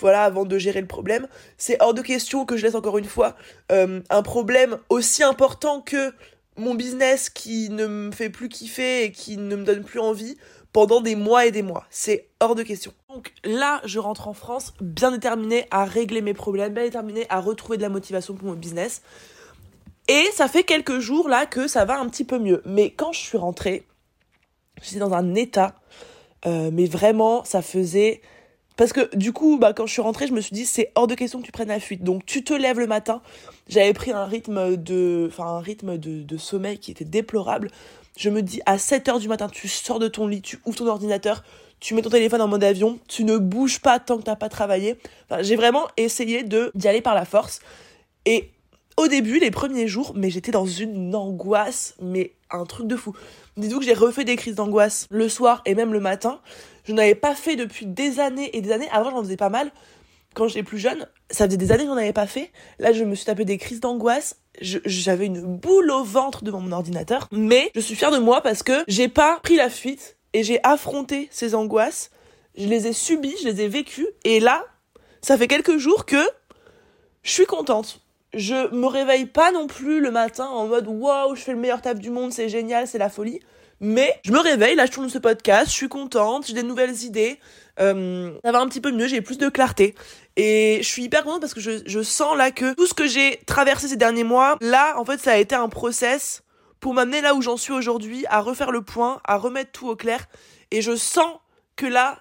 voilà, 0.00 0.24
avant 0.24 0.44
de 0.44 0.58
gérer 0.58 0.80
le 0.80 0.86
problème, 0.86 1.26
c'est 1.56 1.76
hors 1.80 1.94
de 1.94 2.02
question 2.02 2.44
que 2.44 2.56
je 2.56 2.64
laisse 2.64 2.74
encore 2.74 2.98
une 2.98 3.04
fois 3.04 3.36
euh, 3.72 4.00
un 4.10 4.22
problème 4.22 4.78
aussi 4.90 5.22
important 5.22 5.80
que 5.80 6.12
mon 6.56 6.74
business 6.74 7.30
qui 7.30 7.70
ne 7.70 7.86
me 7.86 8.12
fait 8.12 8.30
plus 8.30 8.48
kiffer 8.48 9.04
et 9.04 9.12
qui 9.12 9.36
ne 9.36 9.56
me 9.56 9.64
donne 9.64 9.84
plus 9.84 10.00
envie 10.00 10.36
pendant 10.72 11.00
des 11.00 11.14
mois 11.14 11.46
et 11.46 11.50
des 11.50 11.62
mois. 11.62 11.86
C'est 11.90 12.28
hors 12.40 12.54
de 12.54 12.62
question. 12.62 12.92
Donc 13.08 13.32
là, 13.44 13.80
je 13.84 13.98
rentre 13.98 14.28
en 14.28 14.34
France 14.34 14.74
bien 14.80 15.12
déterminée 15.12 15.66
à 15.70 15.84
régler 15.84 16.20
mes 16.20 16.34
problèmes, 16.34 16.74
bien 16.74 16.84
déterminée 16.84 17.26
à 17.30 17.40
retrouver 17.40 17.78
de 17.78 17.82
la 17.82 17.88
motivation 17.88 18.34
pour 18.34 18.48
mon 18.48 18.54
business. 18.54 19.02
Et 20.08 20.24
ça 20.34 20.48
fait 20.48 20.64
quelques 20.64 20.98
jours 20.98 21.28
là 21.28 21.46
que 21.46 21.68
ça 21.68 21.84
va 21.84 21.98
un 21.98 22.08
petit 22.08 22.24
peu 22.24 22.38
mieux. 22.38 22.62
Mais 22.64 22.90
quand 22.90 23.12
je 23.12 23.20
suis 23.20 23.38
rentrée, 23.38 23.86
j'étais 24.82 24.98
dans 24.98 25.14
un 25.14 25.34
état, 25.34 25.74
euh, 26.46 26.70
mais 26.72 26.86
vraiment, 26.86 27.44
ça 27.44 27.62
faisait 27.62 28.20
parce 28.78 28.92
que 28.92 29.14
du 29.16 29.32
coup, 29.32 29.58
bah, 29.58 29.72
quand 29.72 29.86
je 29.86 29.92
suis 29.92 30.00
rentrée, 30.00 30.28
je 30.28 30.32
me 30.32 30.40
suis 30.40 30.54
dit, 30.54 30.64
c'est 30.64 30.92
hors 30.94 31.08
de 31.08 31.16
question 31.16 31.40
que 31.40 31.44
tu 31.44 31.50
prennes 31.50 31.68
la 31.68 31.80
fuite. 31.80 32.04
Donc 32.04 32.24
tu 32.24 32.44
te 32.44 32.54
lèves 32.54 32.78
le 32.78 32.86
matin. 32.86 33.20
J'avais 33.68 33.92
pris 33.92 34.12
un 34.12 34.24
rythme 34.24 34.76
de, 34.76 35.28
un 35.40 35.58
rythme 35.58 35.98
de, 35.98 36.22
de, 36.22 36.36
sommeil 36.36 36.78
qui 36.78 36.92
était 36.92 37.04
déplorable. 37.04 37.72
Je 38.16 38.30
me 38.30 38.40
dis, 38.40 38.60
à 38.66 38.76
7h 38.76 39.18
du 39.18 39.26
matin, 39.26 39.48
tu 39.48 39.66
sors 39.66 39.98
de 39.98 40.06
ton 40.06 40.28
lit, 40.28 40.42
tu 40.42 40.60
ouvres 40.64 40.76
ton 40.76 40.86
ordinateur, 40.86 41.42
tu 41.80 41.94
mets 41.94 42.02
ton 42.02 42.10
téléphone 42.10 42.40
en 42.40 42.46
mode 42.46 42.62
avion, 42.62 43.00
tu 43.08 43.24
ne 43.24 43.36
bouges 43.36 43.80
pas 43.80 43.98
tant 43.98 44.16
que 44.16 44.22
t'as 44.22 44.36
pas 44.36 44.48
travaillé. 44.48 44.96
J'ai 45.40 45.56
vraiment 45.56 45.88
essayé 45.96 46.44
de 46.44 46.70
d'y 46.76 46.86
aller 46.86 47.00
par 47.00 47.16
la 47.16 47.24
force. 47.24 47.58
Et 48.26 48.52
au 48.98 49.06
début, 49.06 49.38
les 49.38 49.52
premiers 49.52 49.86
jours, 49.86 50.12
mais 50.16 50.28
j'étais 50.28 50.50
dans 50.50 50.66
une 50.66 51.14
angoisse, 51.14 51.94
mais 52.02 52.32
un 52.50 52.64
truc 52.64 52.88
de 52.88 52.96
fou. 52.96 53.14
Dis-vous 53.56 53.78
que 53.78 53.84
j'ai 53.84 53.94
refait 53.94 54.24
des 54.24 54.34
crises 54.34 54.56
d'angoisse 54.56 55.06
le 55.08 55.28
soir 55.28 55.62
et 55.66 55.76
même 55.76 55.92
le 55.92 56.00
matin. 56.00 56.40
Je 56.84 56.92
n'avais 56.92 57.14
pas 57.14 57.36
fait 57.36 57.54
depuis 57.54 57.86
des 57.86 58.18
années 58.18 58.56
et 58.56 58.60
des 58.60 58.72
années. 58.72 58.88
Avant, 58.90 59.10
j'en 59.10 59.22
faisais 59.22 59.36
pas 59.36 59.50
mal. 59.50 59.70
Quand 60.34 60.48
j'étais 60.48 60.64
plus 60.64 60.78
jeune, 60.78 61.06
ça 61.30 61.46
faisait 61.46 61.56
des 61.56 61.70
années 61.70 61.84
que 61.84 61.90
j'en 61.90 61.96
avais 61.96 62.12
pas 62.12 62.26
fait. 62.26 62.50
Là, 62.80 62.92
je 62.92 63.04
me 63.04 63.14
suis 63.14 63.24
tapé 63.24 63.44
des 63.44 63.56
crises 63.56 63.78
d'angoisse. 63.78 64.40
J'avais 64.60 65.26
une 65.26 65.42
boule 65.42 65.92
au 65.92 66.02
ventre 66.02 66.42
devant 66.42 66.60
mon 66.60 66.72
ordinateur. 66.72 67.28
Mais 67.30 67.70
je 67.76 67.80
suis 67.80 67.94
fière 67.94 68.10
de 68.10 68.18
moi 68.18 68.40
parce 68.40 68.64
que 68.64 68.82
j'ai 68.88 69.08
pas 69.08 69.38
pris 69.44 69.54
la 69.54 69.70
fuite 69.70 70.16
et 70.32 70.42
j'ai 70.42 70.58
affronté 70.64 71.28
ces 71.30 71.54
angoisses. 71.54 72.10
Je 72.56 72.66
les 72.66 72.88
ai 72.88 72.92
subies, 72.92 73.36
je 73.40 73.48
les 73.48 73.60
ai 73.60 73.68
vécues. 73.68 74.08
Et 74.24 74.40
là, 74.40 74.66
ça 75.22 75.38
fait 75.38 75.46
quelques 75.46 75.78
jours 75.78 76.04
que 76.04 76.22
je 77.22 77.30
suis 77.30 77.46
contente. 77.46 78.00
Je 78.34 78.74
me 78.74 78.86
réveille 78.86 79.26
pas 79.26 79.52
non 79.52 79.66
plus 79.66 80.00
le 80.00 80.10
matin 80.10 80.46
en 80.46 80.66
mode 80.66 80.86
waouh, 80.86 81.34
je 81.34 81.40
fais 81.40 81.52
le 81.52 81.58
meilleur 81.58 81.80
taf 81.80 81.98
du 81.98 82.10
monde, 82.10 82.32
c'est 82.32 82.48
génial, 82.48 82.86
c'est 82.86 82.98
la 82.98 83.08
folie. 83.08 83.40
Mais 83.80 84.18
je 84.24 84.32
me 84.32 84.38
réveille, 84.38 84.74
là 84.74 84.86
je 84.86 84.90
tourne 84.90 85.08
ce 85.08 85.18
podcast, 85.18 85.70
je 85.70 85.74
suis 85.74 85.88
contente, 85.88 86.46
j'ai 86.46 86.52
des 86.52 86.64
nouvelles 86.64 87.04
idées, 87.04 87.38
euh, 87.80 88.32
ça 88.44 88.52
va 88.52 88.60
un 88.60 88.68
petit 88.68 88.80
peu 88.80 88.90
mieux, 88.90 89.06
j'ai 89.06 89.20
plus 89.20 89.38
de 89.38 89.48
clarté. 89.48 89.94
Et 90.36 90.78
je 90.82 90.86
suis 90.86 91.04
hyper 91.04 91.24
contente 91.24 91.40
parce 91.40 91.54
que 91.54 91.60
je, 91.60 91.82
je 91.86 92.02
sens 92.02 92.36
là 92.36 92.50
que 92.50 92.74
tout 92.74 92.86
ce 92.86 92.94
que 92.94 93.06
j'ai 93.06 93.40
traversé 93.46 93.88
ces 93.88 93.96
derniers 93.96 94.24
mois, 94.24 94.56
là 94.60 94.98
en 94.98 95.04
fait 95.04 95.18
ça 95.20 95.32
a 95.32 95.36
été 95.36 95.54
un 95.54 95.68
process 95.68 96.42
pour 96.80 96.94
m'amener 96.94 97.20
là 97.20 97.34
où 97.34 97.42
j'en 97.42 97.56
suis 97.56 97.72
aujourd'hui, 97.72 98.24
à 98.28 98.40
refaire 98.40 98.70
le 98.70 98.82
point, 98.82 99.20
à 99.24 99.36
remettre 99.36 99.72
tout 99.72 99.88
au 99.88 99.96
clair. 99.96 100.26
Et 100.70 100.82
je 100.82 100.94
sens 100.94 101.38
que 101.76 101.86
là, 101.86 102.18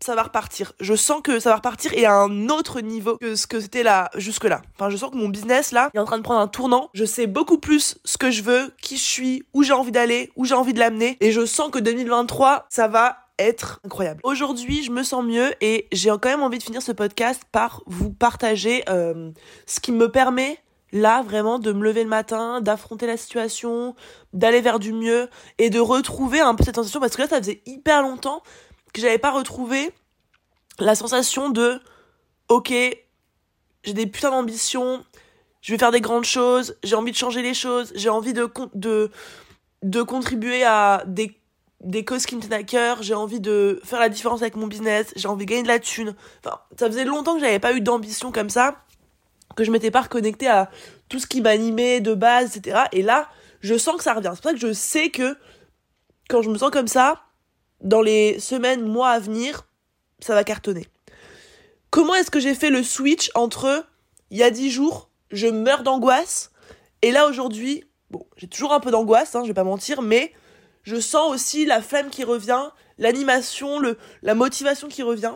ça 0.00 0.14
va 0.14 0.22
repartir. 0.22 0.72
Je 0.80 0.94
sens 0.94 1.20
que 1.22 1.40
ça 1.40 1.50
va 1.50 1.56
repartir 1.56 1.92
et 1.94 2.04
à 2.04 2.14
un 2.14 2.48
autre 2.48 2.80
niveau 2.80 3.16
que 3.18 3.34
ce 3.34 3.46
que 3.46 3.60
c'était 3.60 3.82
là 3.82 4.10
jusque-là. 4.16 4.62
Enfin, 4.74 4.90
je 4.90 4.96
sens 4.96 5.10
que 5.10 5.16
mon 5.16 5.28
business 5.28 5.72
là 5.72 5.90
est 5.94 5.98
en 5.98 6.04
train 6.04 6.18
de 6.18 6.22
prendre 6.22 6.40
un 6.40 6.48
tournant. 6.48 6.90
Je 6.94 7.04
sais 7.04 7.26
beaucoup 7.26 7.58
plus 7.58 7.98
ce 8.04 8.18
que 8.18 8.30
je 8.30 8.42
veux, 8.42 8.72
qui 8.80 8.96
je 8.96 9.02
suis, 9.02 9.42
où 9.54 9.62
j'ai 9.62 9.72
envie 9.72 9.92
d'aller, 9.92 10.30
où 10.36 10.44
j'ai 10.44 10.54
envie 10.54 10.72
de 10.72 10.78
l'amener 10.78 11.16
et 11.20 11.32
je 11.32 11.44
sens 11.44 11.70
que 11.70 11.78
2023, 11.78 12.66
ça 12.68 12.88
va 12.88 13.18
être 13.38 13.80
incroyable. 13.84 14.20
Aujourd'hui, 14.24 14.82
je 14.82 14.90
me 14.90 15.02
sens 15.02 15.24
mieux 15.24 15.52
et 15.60 15.86
j'ai 15.92 16.10
quand 16.10 16.26
même 16.26 16.42
envie 16.42 16.58
de 16.58 16.62
finir 16.62 16.82
ce 16.82 16.92
podcast 16.92 17.42
par 17.52 17.82
vous 17.86 18.10
partager 18.10 18.82
euh, 18.88 19.30
ce 19.66 19.80
qui 19.80 19.92
me 19.92 20.10
permet 20.10 20.58
là 20.92 21.22
vraiment 21.22 21.58
de 21.58 21.72
me 21.72 21.84
lever 21.84 22.02
le 22.02 22.08
matin, 22.08 22.60
d'affronter 22.60 23.06
la 23.06 23.16
situation, 23.16 23.94
d'aller 24.32 24.60
vers 24.60 24.78
du 24.78 24.92
mieux 24.92 25.28
et 25.58 25.70
de 25.70 25.78
retrouver 25.78 26.40
un 26.40 26.54
peu 26.54 26.64
cette 26.64 26.76
sensation 26.76 27.00
parce 27.00 27.16
que 27.16 27.22
là 27.22 27.28
ça 27.28 27.38
faisait 27.38 27.62
hyper 27.66 28.02
longtemps 28.02 28.42
que 28.92 29.00
j'avais 29.00 29.18
pas 29.18 29.30
retrouvé 29.30 29.92
la 30.78 30.94
sensation 30.94 31.50
de 31.50 31.80
ok 32.48 32.72
j'ai 33.84 33.92
des 33.92 34.06
putains 34.06 34.30
d'ambitions 34.30 35.04
je 35.60 35.72
vais 35.72 35.78
faire 35.78 35.90
des 35.90 36.00
grandes 36.00 36.24
choses 36.24 36.76
j'ai 36.82 36.94
envie 36.94 37.12
de 37.12 37.16
changer 37.16 37.42
les 37.42 37.54
choses 37.54 37.92
j'ai 37.94 38.08
envie 38.08 38.32
de 38.32 38.50
de 38.74 39.10
de 39.82 40.02
contribuer 40.02 40.64
à 40.64 41.02
des 41.06 41.38
des 41.80 42.04
causes 42.04 42.26
qui 42.26 42.34
me 42.34 42.40
tiennent 42.40 42.52
à 42.52 42.62
cœur 42.62 43.02
j'ai 43.02 43.14
envie 43.14 43.40
de 43.40 43.80
faire 43.84 44.00
la 44.00 44.08
différence 44.08 44.42
avec 44.42 44.56
mon 44.56 44.66
business 44.66 45.12
j'ai 45.16 45.28
envie 45.28 45.46
de 45.46 45.50
gagner 45.50 45.62
de 45.62 45.68
la 45.68 45.78
thune. 45.78 46.14
Enfin 46.44 46.60
ça 46.78 46.86
faisait 46.86 47.04
longtemps 47.04 47.34
que 47.34 47.40
j'avais 47.40 47.60
pas 47.60 47.72
eu 47.72 47.80
d'ambition 47.80 48.32
comme 48.32 48.50
ça 48.50 48.84
que 49.56 49.64
je 49.64 49.70
m'étais 49.70 49.90
pas 49.90 50.02
reconnectée 50.02 50.48
à 50.48 50.70
tout 51.08 51.18
ce 51.18 51.26
qui 51.26 51.40
m'animait 51.40 52.00
de 52.00 52.14
base 52.14 52.56
etc 52.56 52.84
et 52.92 53.02
là 53.02 53.28
je 53.60 53.76
sens 53.76 53.96
que 53.96 54.04
ça 54.04 54.14
revient. 54.14 54.30
C'est 54.34 54.42
pour 54.42 54.50
ça 54.50 54.54
que 54.54 54.60
je 54.60 54.72
sais 54.72 55.10
que 55.10 55.36
quand 56.28 56.42
je 56.42 56.50
me 56.50 56.58
sens 56.58 56.70
comme 56.70 56.88
ça 56.88 57.22
dans 57.80 58.02
les 58.02 58.38
semaines, 58.40 58.82
mois 58.82 59.10
à 59.10 59.18
venir, 59.18 59.66
ça 60.20 60.34
va 60.34 60.44
cartonner. 60.44 60.86
Comment 61.90 62.14
est-ce 62.14 62.30
que 62.30 62.40
j'ai 62.40 62.54
fait 62.54 62.70
le 62.70 62.82
switch 62.82 63.30
entre 63.34 63.86
il 64.30 64.38
y 64.38 64.42
a 64.42 64.50
dix 64.50 64.70
jours, 64.70 65.10
je 65.30 65.46
meurs 65.46 65.82
d'angoisse, 65.82 66.50
et 67.02 67.12
là 67.12 67.26
aujourd'hui, 67.26 67.84
bon, 68.10 68.26
j'ai 68.36 68.48
toujours 68.48 68.72
un 68.72 68.80
peu 68.80 68.90
d'angoisse, 68.90 69.34
hein, 69.34 69.42
je 69.42 69.48
vais 69.48 69.54
pas 69.54 69.64
mentir, 69.64 70.02
mais 70.02 70.32
je 70.82 71.00
sens 71.00 71.32
aussi 71.32 71.64
la 71.64 71.80
flamme 71.80 72.10
qui 72.10 72.24
revient, 72.24 72.70
l'animation, 72.98 73.80
la 74.22 74.34
motivation 74.34 74.88
qui 74.88 75.02
revient, 75.02 75.34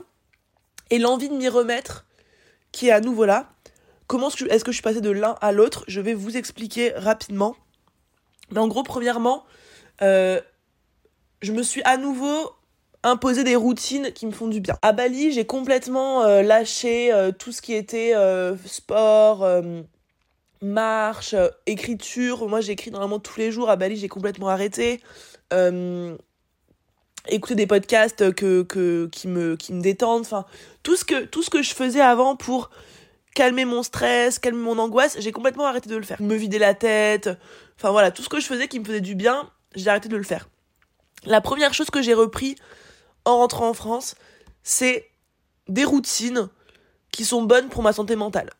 et 0.90 0.98
l'envie 0.98 1.28
de 1.28 1.34
m'y 1.34 1.48
remettre 1.48 2.06
qui 2.70 2.88
est 2.88 2.92
à 2.92 3.00
nouveau 3.00 3.24
là. 3.24 3.52
Comment 4.06 4.28
est-ce 4.28 4.64
que 4.64 4.72
je 4.72 4.76
suis 4.76 4.82
passée 4.82 5.00
de 5.00 5.10
l'un 5.10 5.36
à 5.40 5.52
l'autre? 5.52 5.84
Je 5.88 6.00
vais 6.00 6.14
vous 6.14 6.36
expliquer 6.36 6.92
rapidement. 6.96 7.56
Mais 8.50 8.58
en 8.58 8.68
gros, 8.68 8.82
premièrement, 8.82 9.44
euh, 10.02 10.40
je 11.42 11.52
me 11.52 11.62
suis 11.62 11.82
à 11.82 11.96
nouveau 11.96 12.52
imposé 13.02 13.42
des 13.44 13.56
routines 13.56 14.12
qui 14.12 14.26
me 14.26 14.30
font 14.30 14.46
du 14.46 14.60
bien. 14.60 14.78
À 14.82 14.92
Bali, 14.92 15.32
j'ai 15.32 15.44
complètement 15.44 16.22
euh, 16.22 16.42
lâché 16.42 17.12
euh, 17.12 17.32
tout 17.32 17.50
ce 17.52 17.60
qui 17.60 17.74
était 17.74 18.14
euh, 18.14 18.56
sport, 18.64 19.46
marche, 20.60 21.34
écriture. 21.66 22.48
Moi, 22.48 22.60
j'écris 22.60 22.90
normalement 22.90 23.18
tous 23.18 23.38
les 23.38 23.50
jours. 23.50 23.70
À 23.70 23.76
Bali, 23.76 23.96
j'ai 23.96 24.08
complètement 24.08 24.48
arrêté. 24.48 25.00
écouter 27.28 27.54
des 27.54 27.66
podcasts 27.66 28.32
que, 28.34 28.62
que, 28.62 29.08
qui, 29.12 29.28
me, 29.28 29.56
qui 29.56 29.72
me 29.72 29.82
détendent. 29.82 30.22
Enfin, 30.22 30.44
tout 30.82 30.96
ce, 30.96 31.04
que, 31.04 31.24
tout 31.24 31.42
ce 31.42 31.50
que 31.50 31.62
je 31.62 31.74
faisais 31.74 32.00
avant 32.00 32.36
pour 32.36 32.70
calmer 33.34 33.64
mon 33.64 33.82
stress, 33.82 34.38
calmer 34.38 34.60
mon 34.60 34.78
angoisse, 34.78 35.16
j'ai 35.18 35.32
complètement 35.32 35.66
arrêté 35.66 35.88
de 35.88 35.96
le 35.96 36.02
faire. 36.02 36.20
Me 36.20 36.36
vider 36.36 36.58
la 36.58 36.74
tête. 36.74 37.30
Enfin 37.76 37.90
voilà, 37.90 38.12
tout 38.12 38.22
ce 38.22 38.28
que 38.28 38.38
je 38.38 38.46
faisais 38.46 38.68
qui 38.68 38.78
me 38.78 38.84
faisait 38.84 39.00
du 39.00 39.16
bien, 39.16 39.50
j'ai 39.74 39.88
arrêté 39.88 40.08
de 40.08 40.16
le 40.16 40.22
faire. 40.22 40.48
La 41.24 41.40
première 41.40 41.72
chose 41.72 41.90
que 41.90 42.02
j'ai 42.02 42.14
repris 42.14 42.56
en 43.24 43.38
rentrant 43.38 43.68
en 43.68 43.74
France, 43.74 44.16
c'est 44.62 45.08
des 45.68 45.84
routines 45.84 46.48
qui 47.12 47.24
sont 47.24 47.42
bonnes 47.42 47.68
pour 47.68 47.82
ma 47.82 47.92
santé 47.92 48.16
mentale. 48.16 48.50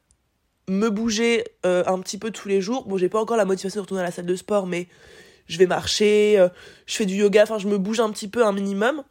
Me 0.69 0.89
bouger 0.89 1.45
euh, 1.67 1.83
un 1.87 1.99
petit 2.01 2.19
peu 2.19 2.31
tous 2.31 2.49
les 2.49 2.61
jours. 2.61 2.87
Bon, 2.87 2.97
j'ai 2.99 3.09
pas 3.09 3.21
encore 3.21 3.37
la 3.37 3.45
motivation 3.45 3.81
de 3.81 3.83
retourner 3.83 4.03
à 4.03 4.07
la 4.07 4.13
salle 4.13 4.27
de 4.27 4.37
sport, 4.37 4.67
mais 4.67 4.87
je 5.47 5.59
vais 5.59 5.67
marcher, 5.67 6.39
euh, 6.39 6.49
je 6.87 6.95
fais 6.95 7.07
du 7.07 7.17
yoga, 7.17 7.43
enfin, 7.43 7.59
je 7.59 7.67
me 7.67 7.79
bouge 7.79 7.99
un 7.99 8.11
petit 8.11 8.29
peu 8.29 8.47
un 8.47 8.53
minimum. 8.53 9.03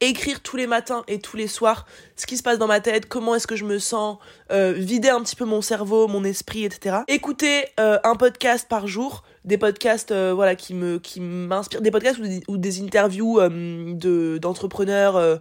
Écrire 0.00 0.40
tous 0.42 0.56
les 0.56 0.66
matins 0.66 1.04
et 1.06 1.20
tous 1.20 1.36
les 1.36 1.46
soirs 1.46 1.86
ce 2.16 2.26
qui 2.26 2.36
se 2.36 2.42
passe 2.42 2.58
dans 2.58 2.66
ma 2.66 2.80
tête, 2.80 3.06
comment 3.06 3.36
est-ce 3.36 3.46
que 3.46 3.54
je 3.54 3.64
me 3.64 3.78
sens, 3.78 4.18
euh, 4.50 4.72
vider 4.72 5.10
un 5.10 5.22
petit 5.22 5.36
peu 5.36 5.44
mon 5.44 5.62
cerveau, 5.62 6.08
mon 6.08 6.24
esprit, 6.24 6.64
etc. 6.64 7.02
Écouter 7.06 7.66
un 7.78 8.16
podcast 8.16 8.66
par 8.68 8.88
jour, 8.88 9.22
des 9.44 9.58
podcasts 9.58 10.12
euh, 10.12 10.32
voilà 10.34 10.54
qui 10.54 10.74
me 10.74 11.00
m'inspirent 11.18 11.82
des 11.82 11.90
podcasts 11.90 12.20
ou 12.48 12.56
des, 12.56 12.82
interviews 12.82 13.40
euh, 13.40 13.92
de 13.94 14.38
d'entrepreneurs 14.38 15.16
euh, 15.16 15.36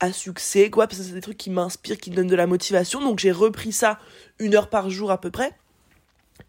à 0.00 0.12
succès 0.12 0.70
quoi 0.70 0.86
parce 0.86 1.00
que 1.00 1.06
c'est 1.06 1.14
des 1.14 1.20
trucs 1.20 1.38
qui 1.38 1.50
m'inspirent 1.50 1.98
qui 1.98 2.10
me 2.10 2.16
donnent 2.16 2.26
de 2.26 2.36
la 2.36 2.46
motivation. 2.46 3.00
Donc 3.00 3.18
j'ai 3.18 3.32
repris 3.32 3.72
ça 3.72 3.98
une 4.38 4.54
heure 4.54 4.68
par 4.68 4.90
jour 4.90 5.10
à 5.10 5.20
peu 5.20 5.30
près. 5.30 5.52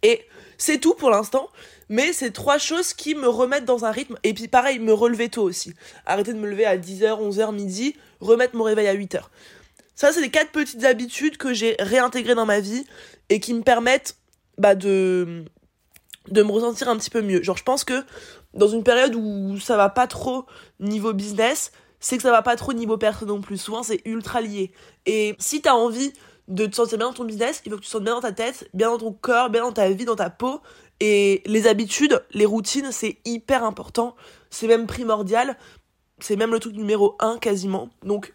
Et 0.01 0.25
c'est 0.57 0.79
tout 0.79 0.95
pour 0.95 1.09
l'instant. 1.09 1.49
Mais 1.87 2.13
c'est 2.13 2.31
trois 2.31 2.57
choses 2.57 2.93
qui 2.93 3.13
me 3.13 3.27
remettent 3.27 3.65
dans 3.65 3.85
un 3.85 3.91
rythme. 3.91 4.17
Et 4.23 4.33
puis 4.33 4.47
pareil 4.47 4.79
me 4.79 4.91
relever 4.91 5.29
tôt 5.29 5.43
aussi. 5.43 5.75
Arrêter 6.07 6.33
de 6.33 6.39
me 6.39 6.49
lever 6.49 6.65
à 6.65 6.77
10h 6.77 7.21
11h 7.21 7.53
midi 7.53 7.95
remettre 8.21 8.55
mon 8.55 8.63
réveil 8.63 8.87
à 8.87 8.95
8h 8.95 9.21
ça 9.95 10.11
c'est 10.11 10.21
les 10.21 10.29
quatre 10.29 10.51
petites 10.51 10.83
habitudes 10.83 11.37
que 11.37 11.53
j'ai 11.53 11.75
réintégrées 11.79 12.35
dans 12.35 12.45
ma 12.45 12.59
vie 12.59 12.85
et 13.29 13.39
qui 13.39 13.53
me 13.53 13.61
permettent 13.61 14.17
bah 14.57 14.75
de 14.75 15.45
de 16.29 16.43
me 16.43 16.51
ressentir 16.51 16.89
un 16.89 16.97
petit 16.97 17.09
peu 17.09 17.21
mieux. 17.21 17.41
Genre 17.43 17.57
je 17.57 17.63
pense 17.63 17.83
que 17.83 18.03
dans 18.53 18.67
une 18.67 18.83
période 18.83 19.15
où 19.15 19.59
ça 19.59 19.77
va 19.77 19.89
pas 19.89 20.07
trop 20.07 20.45
niveau 20.79 21.13
business, 21.13 21.71
c'est 21.99 22.17
que 22.17 22.23
ça 22.23 22.31
va 22.31 22.41
pas 22.41 22.55
trop 22.55 22.73
niveau 22.73 22.97
perso 22.97 23.25
non 23.25 23.41
plus. 23.41 23.57
Souvent 23.57 23.83
c'est 23.83 24.01
ultra 24.05 24.41
lié. 24.41 24.71
Et 25.05 25.35
si 25.39 25.61
t'as 25.61 25.73
envie 25.73 26.13
de 26.47 26.65
te 26.65 26.75
sentir 26.75 26.97
bien 26.97 27.07
dans 27.07 27.13
ton 27.13 27.25
business, 27.25 27.61
il 27.65 27.71
faut 27.71 27.77
que 27.77 27.81
tu 27.81 27.87
te 27.87 27.91
sentes 27.91 28.03
bien 28.03 28.13
dans 28.13 28.21
ta 28.21 28.31
tête, 28.31 28.69
bien 28.73 28.89
dans 28.89 28.97
ton 28.97 29.11
corps, 29.11 29.49
bien 29.49 29.63
dans 29.63 29.71
ta 29.71 29.89
vie, 29.89 30.05
dans 30.05 30.15
ta 30.15 30.29
peau. 30.29 30.61
Et 30.99 31.41
les 31.45 31.67
habitudes, 31.67 32.23
les 32.31 32.45
routines, 32.45 32.91
c'est 32.91 33.17
hyper 33.25 33.63
important. 33.63 34.15
C'est 34.49 34.67
même 34.67 34.87
primordial. 34.87 35.57
C'est 36.19 36.35
même 36.35 36.51
le 36.51 36.59
truc 36.59 36.75
numéro 36.75 37.15
un 37.19 37.37
quasiment. 37.37 37.89
Donc 38.03 38.33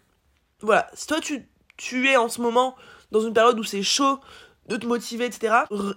voilà, 0.61 0.87
si 0.93 1.07
toi 1.07 1.19
tu, 1.19 1.47
tu 1.77 2.09
es 2.09 2.17
en 2.17 2.29
ce 2.29 2.41
moment 2.41 2.75
dans 3.11 3.21
une 3.21 3.33
période 3.33 3.59
où 3.59 3.63
c'est 3.63 3.81
chaud 3.81 4.19
de 4.67 4.77
te 4.77 4.85
motiver, 4.85 5.25
etc., 5.25 5.53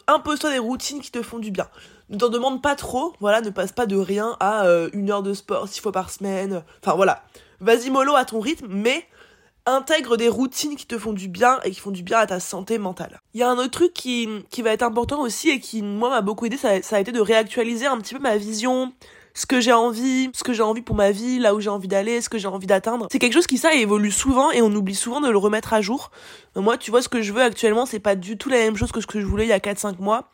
impose-toi 0.07 0.51
des 0.51 0.59
routines 0.59 1.01
qui 1.01 1.11
te 1.11 1.23
font 1.23 1.39
du 1.39 1.51
bien. 1.51 1.69
Ne 2.11 2.19
t'en 2.19 2.29
demande 2.29 2.63
pas 2.63 2.75
trop, 2.75 3.15
voilà, 3.21 3.41
ne 3.41 3.51
passe 3.51 3.73
pas 3.73 3.87
de 3.87 3.97
rien 3.97 4.37
à 4.41 4.67
euh, 4.67 4.91
une 4.93 5.11
heure 5.11 5.23
de 5.23 5.33
sport 5.33 5.69
six 5.69 5.81
fois 5.81 5.93
par 5.93 6.11
semaine. 6.11 6.63
Enfin 6.83 6.97
voilà, 6.97 7.25
vas-y 7.61 7.91
mollo 7.91 8.15
à 8.15 8.25
ton 8.25 8.41
rythme, 8.41 8.67
mais 8.69 9.07
intègre 9.67 10.17
des 10.17 10.29
routines 10.29 10.77
qui 10.77 10.87
te 10.87 10.99
font 10.99 11.13
du 11.13 11.29
bien 11.29 11.59
et 11.65 11.71
qui 11.71 11.81
font 11.81 11.91
du 11.91 12.03
bien 12.03 12.19
à 12.19 12.27
ta 12.27 12.41
santé 12.41 12.79
mentale. 12.79 13.21
Il 13.33 13.41
y 13.41 13.43
a 13.43 13.49
un 13.49 13.57
autre 13.57 13.71
truc 13.71 13.95
qui, 13.95 14.29
qui 14.51 14.63
va 14.63 14.71
être 14.71 14.83
important 14.83 15.21
aussi 15.21 15.49
et 15.49 15.61
qui, 15.61 15.83
moi, 15.83 16.11
m'a 16.11 16.21
beaucoup 16.21 16.45
aidé, 16.47 16.57
ça, 16.57 16.83
ça, 16.83 16.97
a 16.97 17.01
été 17.01 17.13
de 17.13 17.21
réactualiser 17.21 17.87
un 17.87 17.99
petit 17.99 18.15
peu 18.15 18.21
ma 18.21 18.37
vision, 18.37 18.93
ce 19.35 19.47
que 19.47 19.61
j'ai 19.61 19.73
envie, 19.73 20.31
ce 20.33 20.45
que 20.45 20.53
j'ai 20.53 20.63
envie 20.63 20.83
pour 20.83 20.95
ma 20.95 21.11
vie, 21.11 21.39
là 21.41 21.55
où 21.55 21.61
j'ai 21.61 21.69
envie 21.69 21.89
d'aller, 21.89 22.21
ce 22.21 22.29
que 22.29 22.39
j'ai 22.39 22.47
envie 22.47 22.69
d'atteindre. 22.69 23.09
C'est 23.11 23.19
quelque 23.19 23.33
chose 23.33 23.49
qui, 23.49 23.59
ça, 23.59 23.75
évolue 23.75 24.13
souvent 24.13 24.53
et 24.53 24.63
on 24.63 24.73
oublie 24.73 24.95
souvent 24.95 25.21
de 25.21 25.29
le 25.29 25.39
remettre 25.39 25.73
à 25.73 25.81
jour. 25.81 26.13
Moi, 26.55 26.79
tu 26.79 26.93
vois, 26.93 27.03
ce 27.03 27.09
que 27.09 27.21
je 27.21 27.33
veux 27.33 27.43
actuellement, 27.43 27.85
c'est 27.85 27.99
pas 27.99 28.15
du 28.15 28.39
tout 28.39 28.49
la 28.49 28.59
même 28.59 28.77
chose 28.77 28.93
que 28.93 29.01
ce 29.01 29.07
que 29.07 29.21
je 29.21 29.27
voulais 29.27 29.45
il 29.45 29.49
y 29.49 29.53
a 29.53 29.59
4-5 29.59 30.01
mois. 30.01 30.31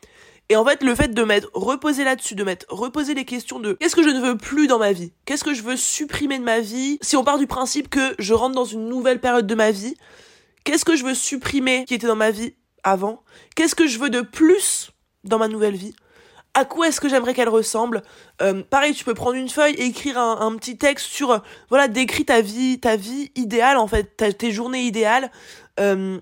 Et 0.49 0.55
en 0.55 0.65
fait, 0.65 0.83
le 0.83 0.93
fait 0.93 1.13
de 1.13 1.23
mettre 1.23 1.49
reposer 1.53 2.03
là-dessus, 2.03 2.35
de 2.35 2.43
mettre 2.43 2.65
reposer 2.69 3.13
les 3.13 3.25
questions 3.25 3.59
de 3.59 3.73
qu'est-ce 3.73 3.95
que 3.95 4.03
je 4.03 4.09
ne 4.09 4.19
veux 4.19 4.37
plus 4.37 4.67
dans 4.67 4.79
ma 4.79 4.91
vie 4.91 5.13
Qu'est-ce 5.25 5.45
que 5.45 5.53
je 5.53 5.63
veux 5.63 5.77
supprimer 5.77 6.37
de 6.37 6.43
ma 6.43 6.59
vie 6.59 6.99
Si 7.01 7.15
on 7.15 7.23
part 7.23 7.37
du 7.39 7.47
principe 7.47 7.89
que 7.89 8.15
je 8.19 8.33
rentre 8.33 8.53
dans 8.53 8.65
une 8.65 8.87
nouvelle 8.87 9.21
période 9.21 9.47
de 9.47 9.55
ma 9.55 9.71
vie, 9.71 9.95
qu'est-ce 10.63 10.83
que 10.85 10.95
je 10.95 11.05
veux 11.05 11.13
supprimer 11.13 11.85
qui 11.85 11.93
était 11.93 12.07
dans 12.07 12.17
ma 12.17 12.31
vie 12.31 12.53
avant 12.83 13.23
Qu'est-ce 13.55 13.75
que 13.75 13.87
je 13.87 13.97
veux 13.97 14.09
de 14.09 14.21
plus 14.21 14.91
dans 15.23 15.39
ma 15.39 15.47
nouvelle 15.47 15.75
vie 15.75 15.95
à 16.53 16.65
quoi 16.65 16.87
est-ce 16.87 16.99
que 16.99 17.07
j'aimerais 17.07 17.33
qu'elle 17.33 17.49
ressemble? 17.49 18.03
Euh, 18.41 18.61
Pareil, 18.63 18.93
tu 18.93 19.05
peux 19.05 19.13
prendre 19.13 19.35
une 19.35 19.49
feuille 19.49 19.73
et 19.75 19.85
écrire 19.85 20.17
un, 20.17 20.55
petit 20.57 20.77
texte 20.77 21.07
sur, 21.07 21.31
euh, 21.31 21.37
voilà, 21.69 21.87
décris 21.87 22.25
ta 22.25 22.41
vie, 22.41 22.79
ta 22.79 22.95
vie 22.95 23.31
idéale 23.35 23.77
en 23.77 23.87
fait, 23.87 24.17
tes 24.37 24.51
journées 24.51 24.83
idéales. 24.83 25.31
Euh, 25.79 26.19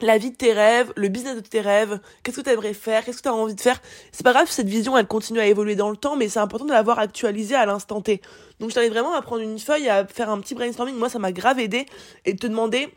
la 0.00 0.18
vie 0.18 0.32
de 0.32 0.36
tes 0.36 0.52
rêves, 0.52 0.92
le 0.96 1.08
business 1.08 1.36
de 1.36 1.40
tes 1.40 1.60
rêves, 1.60 2.00
qu'est-ce 2.22 2.36
que 2.36 2.42
tu 2.42 2.50
aimerais 2.50 2.74
faire, 2.74 3.04
qu'est-ce 3.04 3.18
que 3.18 3.22
tu 3.22 3.28
as 3.28 3.34
envie 3.34 3.54
de 3.54 3.60
faire. 3.60 3.80
C'est 4.12 4.24
pas 4.24 4.32
grave 4.32 4.50
cette 4.50 4.68
vision 4.68 4.98
elle 4.98 5.06
continue 5.06 5.38
à 5.38 5.46
évoluer 5.46 5.76
dans 5.76 5.88
le 5.88 5.96
temps, 5.96 6.16
mais 6.16 6.28
c'est 6.28 6.40
important 6.40 6.64
de 6.64 6.72
l'avoir 6.72 6.98
actualisée 6.98 7.54
à 7.54 7.64
l'instant 7.64 8.00
T. 8.00 8.20
Donc 8.58 8.70
je 8.70 8.74
t'invite 8.74 8.92
vraiment 8.92 9.14
à 9.14 9.22
prendre 9.22 9.42
une 9.42 9.58
feuille, 9.58 9.88
à 9.88 10.04
faire 10.04 10.30
un 10.30 10.40
petit 10.40 10.54
brainstorming, 10.54 10.96
moi 10.96 11.08
ça 11.08 11.18
m'a 11.18 11.32
grave 11.32 11.60
aidé, 11.60 11.86
et 12.24 12.32
de 12.34 12.38
te 12.38 12.46
demander, 12.46 12.88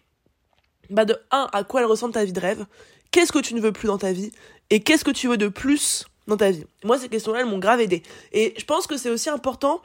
bah 0.90 1.06
de 1.06 1.18
1, 1.32 1.50
à 1.54 1.64
quoi 1.64 1.82
elle 1.82 1.88
ressemble 1.88 2.14
ta 2.14 2.26
vie 2.26 2.34
de 2.34 2.40
rêve, 2.40 2.66
qu'est-ce 3.12 3.32
que 3.32 3.40
tu 3.40 3.54
ne 3.54 3.62
veux 3.62 3.72
plus 3.72 3.88
dans 3.88 4.00
ta 4.00 4.12
vie, 4.12 4.32
et 4.72 4.80
qu'est-ce 4.80 5.06
que 5.06 5.12
tu 5.12 5.28
veux 5.28 5.38
de 5.38 5.50
plus 5.50 6.08
dans 6.28 6.38
ta 6.38 6.52
vie. 6.52 6.66
Moi 6.84 6.98
ces 7.00 7.10
questions-là 7.10 7.40
elles 7.40 7.46
m'ont 7.46 7.60
grave 7.60 7.82
aidé. 7.82 8.04
Et 8.32 8.54
je 8.58 8.66
pense 8.66 8.88
que 8.88 8.98
c'est 8.98 9.10
aussi 9.10 9.30
important, 9.30 9.82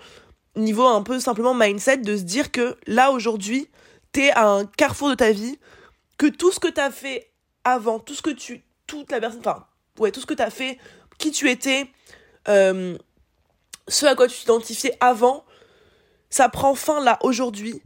niveau 0.57 0.87
un 0.87 1.03
peu 1.03 1.19
simplement 1.21 1.55
mindset, 1.55 1.99
de 1.99 2.17
se 2.17 2.23
dire 2.23 2.51
que 2.51 2.77
là 2.87 3.11
aujourd'hui, 3.11 3.69
t'es 4.13 4.31
à 4.31 4.49
un 4.49 4.67
carrefour 4.67 5.09
de 5.11 5.15
ta 5.15 5.33
vie, 5.33 5.59
que 6.19 6.27
tout 6.27 6.53
ce 6.53 6.61
que 6.61 6.69
tu 6.69 6.81
as 6.81 6.91
fait 6.91 7.31
avant, 7.65 7.99
tout 7.99 8.15
ce 8.15 8.23
que 8.23 8.31
tu. 8.31 8.63
Toute 8.87 9.11
la 9.11 9.21
personne. 9.21 9.41
Enfin, 9.41 9.67
ouais, 9.99 10.11
tout 10.11 10.21
ce 10.21 10.27
que 10.27 10.35
tu 10.35 10.43
as 10.43 10.51
fait, 10.51 10.79
qui 11.19 11.31
tu 11.31 11.51
étais, 11.51 11.89
euh, 12.49 12.97
ce 13.89 14.07
à 14.07 14.15
quoi 14.15 14.29
tu 14.29 14.39
t'identifiais 14.39 14.97
avant, 15.01 15.45
ça 16.31 16.49
prend 16.49 16.75
fin 16.75 17.03
là, 17.03 17.19
aujourd'hui. 17.23 17.81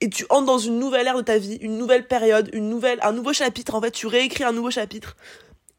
Et 0.00 0.08
tu 0.08 0.24
entres 0.30 0.46
dans 0.46 0.58
une 0.58 0.78
nouvelle 0.78 1.06
ère 1.06 1.16
de 1.16 1.22
ta 1.22 1.38
vie, 1.38 1.56
une 1.60 1.76
nouvelle 1.76 2.06
période, 2.06 2.50
une 2.52 2.68
nouvelle, 2.68 2.98
un 3.02 3.12
nouveau 3.12 3.32
chapitre. 3.32 3.74
En 3.74 3.80
fait, 3.80 3.90
tu 3.90 4.06
réécris 4.06 4.44
un 4.44 4.52
nouveau 4.52 4.70
chapitre. 4.70 5.16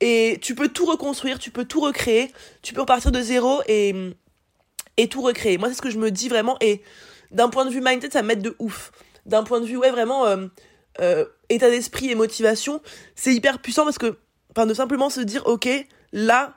Et 0.01 0.39
tu 0.41 0.55
peux 0.55 0.67
tout 0.67 0.85
reconstruire, 0.85 1.39
tu 1.39 1.51
peux 1.51 1.63
tout 1.63 1.79
recréer, 1.79 2.31
tu 2.63 2.73
peux 2.73 2.81
repartir 2.81 3.11
de 3.11 3.21
zéro 3.21 3.61
et, 3.67 3.93
et 4.97 5.07
tout 5.07 5.21
recréer. 5.21 5.57
Moi, 5.57 5.69
c'est 5.69 5.75
ce 5.75 5.81
que 5.81 5.91
je 5.91 5.99
me 5.99 6.09
dis 6.09 6.27
vraiment. 6.27 6.57
Et 6.59 6.81
d'un 7.29 7.49
point 7.49 7.65
de 7.65 7.69
vue 7.69 7.81
mindset, 7.81 8.09
ça 8.09 8.23
m'aide 8.23 8.41
de 8.41 8.55
ouf. 8.59 8.91
D'un 9.27 9.43
point 9.43 9.61
de 9.61 9.65
vue, 9.65 9.77
ouais, 9.77 9.91
vraiment, 9.91 10.25
euh, 10.25 10.47
euh, 10.99 11.25
état 11.49 11.69
d'esprit 11.69 12.09
et 12.09 12.15
motivation, 12.15 12.81
c'est 13.15 13.33
hyper 13.33 13.59
puissant 13.59 13.83
parce 13.83 13.99
que, 13.99 14.17
enfin, 14.49 14.65
de 14.65 14.73
simplement 14.73 15.11
se 15.11 15.21
dire, 15.21 15.45
ok, 15.45 15.69
là, 16.11 16.55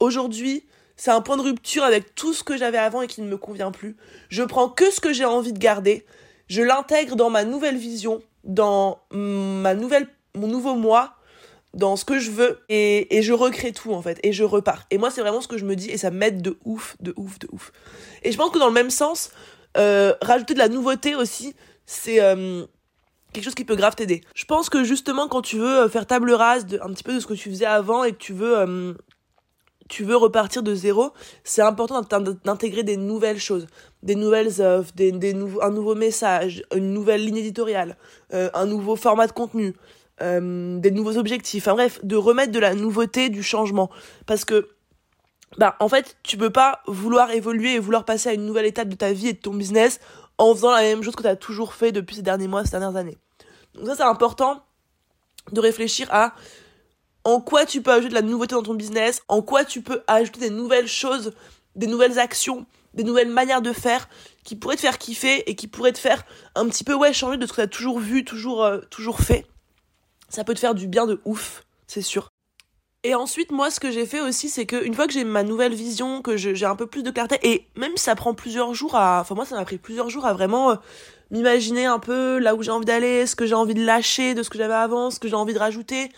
aujourd'hui, 0.00 0.66
c'est 0.96 1.12
un 1.12 1.20
point 1.20 1.36
de 1.36 1.42
rupture 1.42 1.84
avec 1.84 2.14
tout 2.14 2.34
ce 2.34 2.42
que 2.42 2.56
j'avais 2.56 2.78
avant 2.78 3.02
et 3.02 3.06
qui 3.06 3.22
ne 3.22 3.28
me 3.28 3.38
convient 3.38 3.70
plus. 3.70 3.96
Je 4.28 4.42
prends 4.42 4.68
que 4.68 4.90
ce 4.90 5.00
que 5.00 5.12
j'ai 5.12 5.24
envie 5.24 5.52
de 5.52 5.58
garder, 5.58 6.04
je 6.48 6.62
l'intègre 6.62 7.16
dans 7.16 7.30
ma 7.30 7.44
nouvelle 7.44 7.76
vision, 7.76 8.20
dans 8.42 9.00
ma 9.12 9.74
nouvelle, 9.74 10.08
mon 10.34 10.48
nouveau 10.48 10.74
moi, 10.74 11.14
dans 11.74 11.96
ce 11.96 12.04
que 12.04 12.18
je 12.18 12.30
veux 12.30 12.60
et, 12.68 13.16
et 13.16 13.22
je 13.22 13.32
recrée 13.32 13.72
tout 13.72 13.92
en 13.92 14.02
fait 14.02 14.18
et 14.22 14.32
je 14.32 14.44
repars. 14.44 14.84
Et 14.90 14.98
moi 14.98 15.10
c'est 15.10 15.20
vraiment 15.20 15.40
ce 15.40 15.48
que 15.48 15.58
je 15.58 15.64
me 15.64 15.76
dis 15.76 15.90
et 15.90 15.98
ça 15.98 16.10
m'aide 16.10 16.42
de 16.42 16.58
ouf, 16.64 16.96
de 17.00 17.14
ouf, 17.16 17.38
de 17.38 17.48
ouf. 17.52 17.72
Et 18.22 18.32
je 18.32 18.36
pense 18.36 18.50
que 18.50 18.58
dans 18.58 18.66
le 18.66 18.72
même 18.72 18.90
sens, 18.90 19.30
euh, 19.76 20.14
rajouter 20.20 20.54
de 20.54 20.58
la 20.58 20.68
nouveauté 20.68 21.14
aussi, 21.14 21.54
c'est 21.86 22.20
euh, 22.20 22.64
quelque 23.32 23.44
chose 23.44 23.54
qui 23.54 23.64
peut 23.64 23.76
grave 23.76 23.94
t'aider. 23.94 24.22
Je 24.34 24.44
pense 24.44 24.68
que 24.68 24.82
justement 24.82 25.28
quand 25.28 25.42
tu 25.42 25.58
veux 25.58 25.84
euh, 25.84 25.88
faire 25.88 26.06
table 26.06 26.32
rase 26.32 26.66
de, 26.66 26.80
un 26.82 26.88
petit 26.88 27.04
peu 27.04 27.14
de 27.14 27.20
ce 27.20 27.26
que 27.26 27.34
tu 27.34 27.50
faisais 27.50 27.66
avant 27.66 28.04
et 28.04 28.12
que 28.12 28.18
tu 28.18 28.32
veux 28.32 28.96
tu 29.88 30.04
veux 30.04 30.14
repartir 30.14 30.62
de 30.62 30.72
zéro, 30.72 31.10
c'est 31.42 31.62
important 31.62 32.00
d'intégrer 32.44 32.84
des 32.84 32.96
nouvelles 32.96 33.40
choses, 33.40 33.66
des 34.04 34.14
nouvelles 34.14 34.62
offres, 34.62 34.92
des, 34.94 35.10
des 35.10 35.34
un 35.62 35.70
nouveau 35.70 35.96
message, 35.96 36.62
une 36.72 36.92
nouvelle 36.92 37.24
ligne 37.24 37.38
éditoriale, 37.38 37.96
un 38.30 38.66
nouveau 38.66 38.94
format 38.94 39.26
de 39.26 39.32
contenu, 39.32 39.74
des 40.20 40.90
nouveaux 40.90 41.16
objectifs, 41.16 41.66
enfin 41.66 41.74
bref, 41.74 42.00
de 42.02 42.16
remettre 42.16 42.52
de 42.52 42.58
la 42.58 42.74
nouveauté, 42.74 43.28
du 43.28 43.42
changement. 43.42 43.90
Parce 44.26 44.44
que, 44.44 44.68
bah, 45.58 45.76
en 45.80 45.88
fait, 45.88 46.16
tu 46.22 46.36
peux 46.36 46.50
pas 46.50 46.82
vouloir 46.86 47.30
évoluer 47.30 47.74
et 47.74 47.78
vouloir 47.78 48.04
passer 48.04 48.28
à 48.28 48.34
une 48.34 48.44
nouvelle 48.46 48.66
étape 48.66 48.88
de 48.88 48.96
ta 48.96 49.12
vie 49.12 49.28
et 49.28 49.32
de 49.32 49.38
ton 49.38 49.54
business 49.54 50.00
en 50.38 50.54
faisant 50.54 50.72
la 50.72 50.82
même 50.82 51.02
chose 51.02 51.16
que 51.16 51.22
tu 51.22 51.28
as 51.28 51.36
toujours 51.36 51.74
fait 51.74 51.92
depuis 51.92 52.16
ces 52.16 52.22
derniers 52.22 52.48
mois, 52.48 52.64
ces 52.64 52.70
dernières 52.70 52.96
années. 52.96 53.18
Donc 53.74 53.86
ça, 53.86 53.96
c'est 53.96 54.02
important 54.02 54.64
de 55.52 55.60
réfléchir 55.60 56.08
à 56.10 56.34
en 57.24 57.40
quoi 57.40 57.66
tu 57.66 57.82
peux 57.82 57.92
ajouter 57.92 58.10
de 58.10 58.14
la 58.14 58.22
nouveauté 58.22 58.54
dans 58.54 58.62
ton 58.62 58.74
business, 58.74 59.22
en 59.28 59.42
quoi 59.42 59.64
tu 59.64 59.82
peux 59.82 60.02
ajouter 60.06 60.40
des 60.40 60.50
nouvelles 60.50 60.88
choses, 60.88 61.34
des 61.76 61.86
nouvelles 61.86 62.18
actions, 62.18 62.66
des 62.94 63.04
nouvelles 63.04 63.28
manières 63.28 63.62
de 63.62 63.72
faire 63.72 64.08
qui 64.44 64.56
pourraient 64.56 64.76
te 64.76 64.80
faire 64.80 64.98
kiffer 64.98 65.48
et 65.48 65.54
qui 65.54 65.68
pourraient 65.68 65.92
te 65.92 65.98
faire 65.98 66.24
un 66.54 66.66
petit 66.68 66.84
peu 66.84 66.94
ouais 66.94 67.12
changer 67.12 67.36
de 67.36 67.46
ce 67.46 67.52
que 67.52 67.56
tu 67.56 67.62
as 67.62 67.68
toujours 67.68 67.98
vu, 67.98 68.24
toujours 68.24 68.64
euh, 68.64 68.80
toujours 68.90 69.20
fait. 69.20 69.46
Ça 70.30 70.44
peut 70.44 70.54
te 70.54 70.60
faire 70.60 70.74
du 70.74 70.86
bien 70.86 71.06
de 71.06 71.20
ouf, 71.24 71.64
c'est 71.86 72.02
sûr. 72.02 72.30
Et 73.02 73.14
ensuite, 73.14 73.50
moi, 73.50 73.70
ce 73.70 73.80
que 73.80 73.90
j'ai 73.90 74.04
fait 74.04 74.20
aussi, 74.20 74.48
c'est 74.48 74.66
que 74.66 74.84
une 74.84 74.94
fois 74.94 75.06
que 75.06 75.12
j'ai 75.12 75.24
ma 75.24 75.42
nouvelle 75.42 75.74
vision, 75.74 76.20
que 76.22 76.36
j'ai 76.36 76.66
un 76.66 76.76
peu 76.76 76.86
plus 76.86 77.02
de 77.02 77.10
clarté, 77.10 77.38
et 77.42 77.66
même 77.76 77.96
si 77.96 78.04
ça 78.04 78.14
prend 78.14 78.34
plusieurs 78.34 78.74
jours 78.74 78.94
à, 78.94 79.20
enfin 79.20 79.34
moi, 79.34 79.44
ça 79.44 79.56
m'a 79.56 79.64
pris 79.64 79.78
plusieurs 79.78 80.10
jours 80.10 80.26
à 80.26 80.34
vraiment 80.34 80.72
euh, 80.72 80.74
m'imaginer 81.30 81.86
un 81.86 81.98
peu 81.98 82.38
là 82.38 82.54
où 82.54 82.62
j'ai 82.62 82.70
envie 82.70 82.84
d'aller, 82.84 83.26
ce 83.26 83.34
que 83.34 83.46
j'ai 83.46 83.54
envie 83.54 83.74
de 83.74 83.84
lâcher 83.84 84.34
de 84.34 84.42
ce 84.42 84.50
que 84.50 84.58
j'avais 84.58 84.74
avant, 84.74 85.10
ce 85.10 85.18
que 85.18 85.28
j'ai 85.28 85.34
envie 85.34 85.54
de 85.54 85.58
rajouter, 85.58 86.10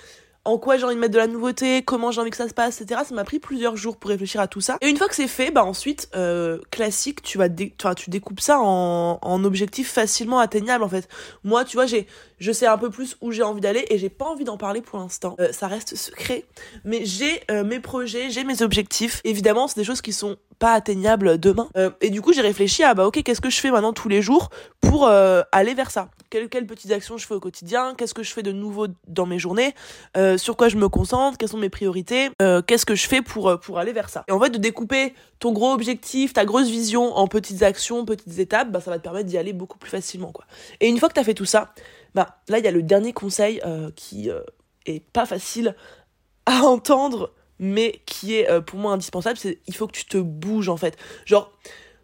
en 0.45 0.59
quoi 0.59 0.77
j'ai 0.77 0.85
envie 0.85 0.97
de 0.97 1.01
mettre 1.01 1.13
de 1.13 1.19
la 1.19 1.29
nouveauté, 1.29 1.83
comment 1.83 2.11
j'ai 2.11 2.21
envie 2.21 2.31
que 2.31 2.37
ça 2.37 2.49
se 2.49 2.55
passe, 2.55 2.81
etc. 2.81 3.03
Ça 3.07 3.15
m'a 3.15 3.23
pris 3.23 3.39
plusieurs 3.39 3.77
jours 3.77 3.97
pour 3.97 4.11
réfléchir 4.11 4.41
à 4.41 4.49
tout 4.49 4.61
ça. 4.61 4.77
Et 4.81 4.89
une 4.89 4.97
fois 4.97 5.09
que 5.09 5.15
c'est 5.15 5.29
fait, 5.29 5.53
bah 5.53 5.65
ensuite, 5.65 6.09
euh, 6.17 6.59
classique, 6.73 7.23
tu 7.23 7.39
vas, 7.39 7.49
tu 7.49 8.11
découpes 8.11 8.41
ça 8.41 8.59
en, 8.59 9.21
en 9.23 9.45
objectifs 9.45 9.93
facilement 9.93 10.41
atteignables 10.41 10.83
en 10.83 10.89
fait. 10.89 11.09
Moi, 11.45 11.65
tu 11.65 11.77
vois, 11.77 11.87
j'ai, 11.87 12.09
je 12.43 12.51
sais 12.51 12.67
un 12.67 12.77
peu 12.77 12.91
plus 12.91 13.17
où 13.21 13.31
j'ai 13.31 13.45
envie 13.45 13.61
d'aller 13.61 13.87
et 13.89 13.99
j'ai 13.99 14.09
pas 14.09 14.25
envie 14.25 14.43
d'en 14.43 14.57
parler 14.57 14.81
pour 14.81 14.99
l'instant. 14.99 15.37
Euh, 15.39 15.53
ça 15.53 15.69
reste 15.69 15.95
secret, 15.95 16.45
mais 16.85 17.05
j'ai 17.05 17.41
euh, 17.53 17.63
mes 17.63 17.79
projets, 17.79 18.31
j'ai 18.31 18.43
mes 18.43 18.63
objectifs. 18.63 19.21
Évidemment, 19.23 19.69
c'est 19.69 19.79
des 19.79 19.85
choses 19.85 20.03
qui 20.03 20.13
sont 20.13 20.37
pas 20.59 20.73
atteignables 20.73 21.39
demain. 21.39 21.69
Euh, 21.77 21.91
et 22.01 22.11
du 22.11 22.21
coup, 22.21 22.33
j'ai 22.33 22.41
réfléchi 22.41 22.83
à 22.83 22.95
bah 22.95 23.07
ok, 23.07 23.23
qu'est-ce 23.23 23.41
que 23.41 23.49
je 23.49 23.61
fais 23.61 23.71
maintenant 23.71 23.93
tous 23.93 24.09
les 24.09 24.23
jours 24.23 24.51
pour 24.81 25.07
aller 25.07 25.75
vers 25.75 25.91
ça? 25.91 26.09
Quelles, 26.29 26.49
petites 26.49 26.91
actions 26.91 27.17
je 27.17 27.27
fais 27.27 27.35
au 27.35 27.41
quotidien? 27.41 27.95
Qu'est-ce 27.97 28.15
que 28.15 28.23
je 28.23 28.33
fais 28.33 28.43
de 28.43 28.53
nouveau 28.53 28.89
dans 29.07 29.25
mes 29.25 29.39
journées? 29.39 29.75
Sur 30.37 30.57
quoi 30.57 30.69
je 30.69 30.77
me 30.77 30.89
concentre? 30.89 31.39
Quelles 31.39 31.49
sont 31.49 31.57
mes 31.57 31.71
priorités? 31.71 32.31
Qu'est-ce 32.67 32.85
que 32.85 32.95
je 32.95 33.07
fais 33.07 33.23
pour 33.23 33.59
pour 33.61 33.79
aller 33.79 33.93
vers 33.93 34.11
ça? 34.11 34.25
Et 34.29 34.33
en 34.33 34.41
fait, 34.41 34.51
de 34.51 34.59
découper 34.59 35.15
ton 35.39 35.53
gros 35.53 35.73
objectif, 35.73 36.33
ta 36.35 36.45
grosse 36.45 36.69
vision 36.69 37.17
en 37.17 37.27
petites 37.27 37.63
actions, 37.63 38.05
petites 38.05 38.39
étapes, 38.39 38.71
bah 38.71 38.81
ça 38.81 38.91
va 38.91 38.99
te 38.99 39.03
permettre 39.03 39.29
d'y 39.29 39.39
aller 39.39 39.53
beaucoup 39.53 39.79
plus 39.79 39.91
facilement 39.91 40.31
quoi. 40.31 40.45
Et 40.81 40.89
une 40.89 40.99
fois 40.99 41.09
que 41.09 41.15
t'as 41.15 41.25
fait 41.25 41.35
tout 41.35 41.47
ça, 41.47 41.73
bah 42.15 42.39
là 42.49 42.59
il 42.59 42.65
y 42.65 42.69
a 42.69 42.71
le 42.71 42.83
dernier 42.83 43.13
conseil 43.13 43.61
qui 43.97 44.31
est 44.87 45.01
pas 45.13 45.27
facile 45.27 45.75
à 46.47 46.63
entendre 46.63 47.33
mais 47.63 48.03
qui 48.07 48.35
est 48.35 48.51
euh, 48.51 48.61
pour 48.61 48.79
moi 48.79 48.93
indispensable, 48.93 49.39
c'est 49.39 49.61
il 49.69 49.75
faut 49.75 49.87
que 49.87 49.93
tu 49.93 50.05
te 50.05 50.19
bouges 50.19 50.69
en 50.69 50.77
fait. 50.77 50.99
Genre, 51.25 51.53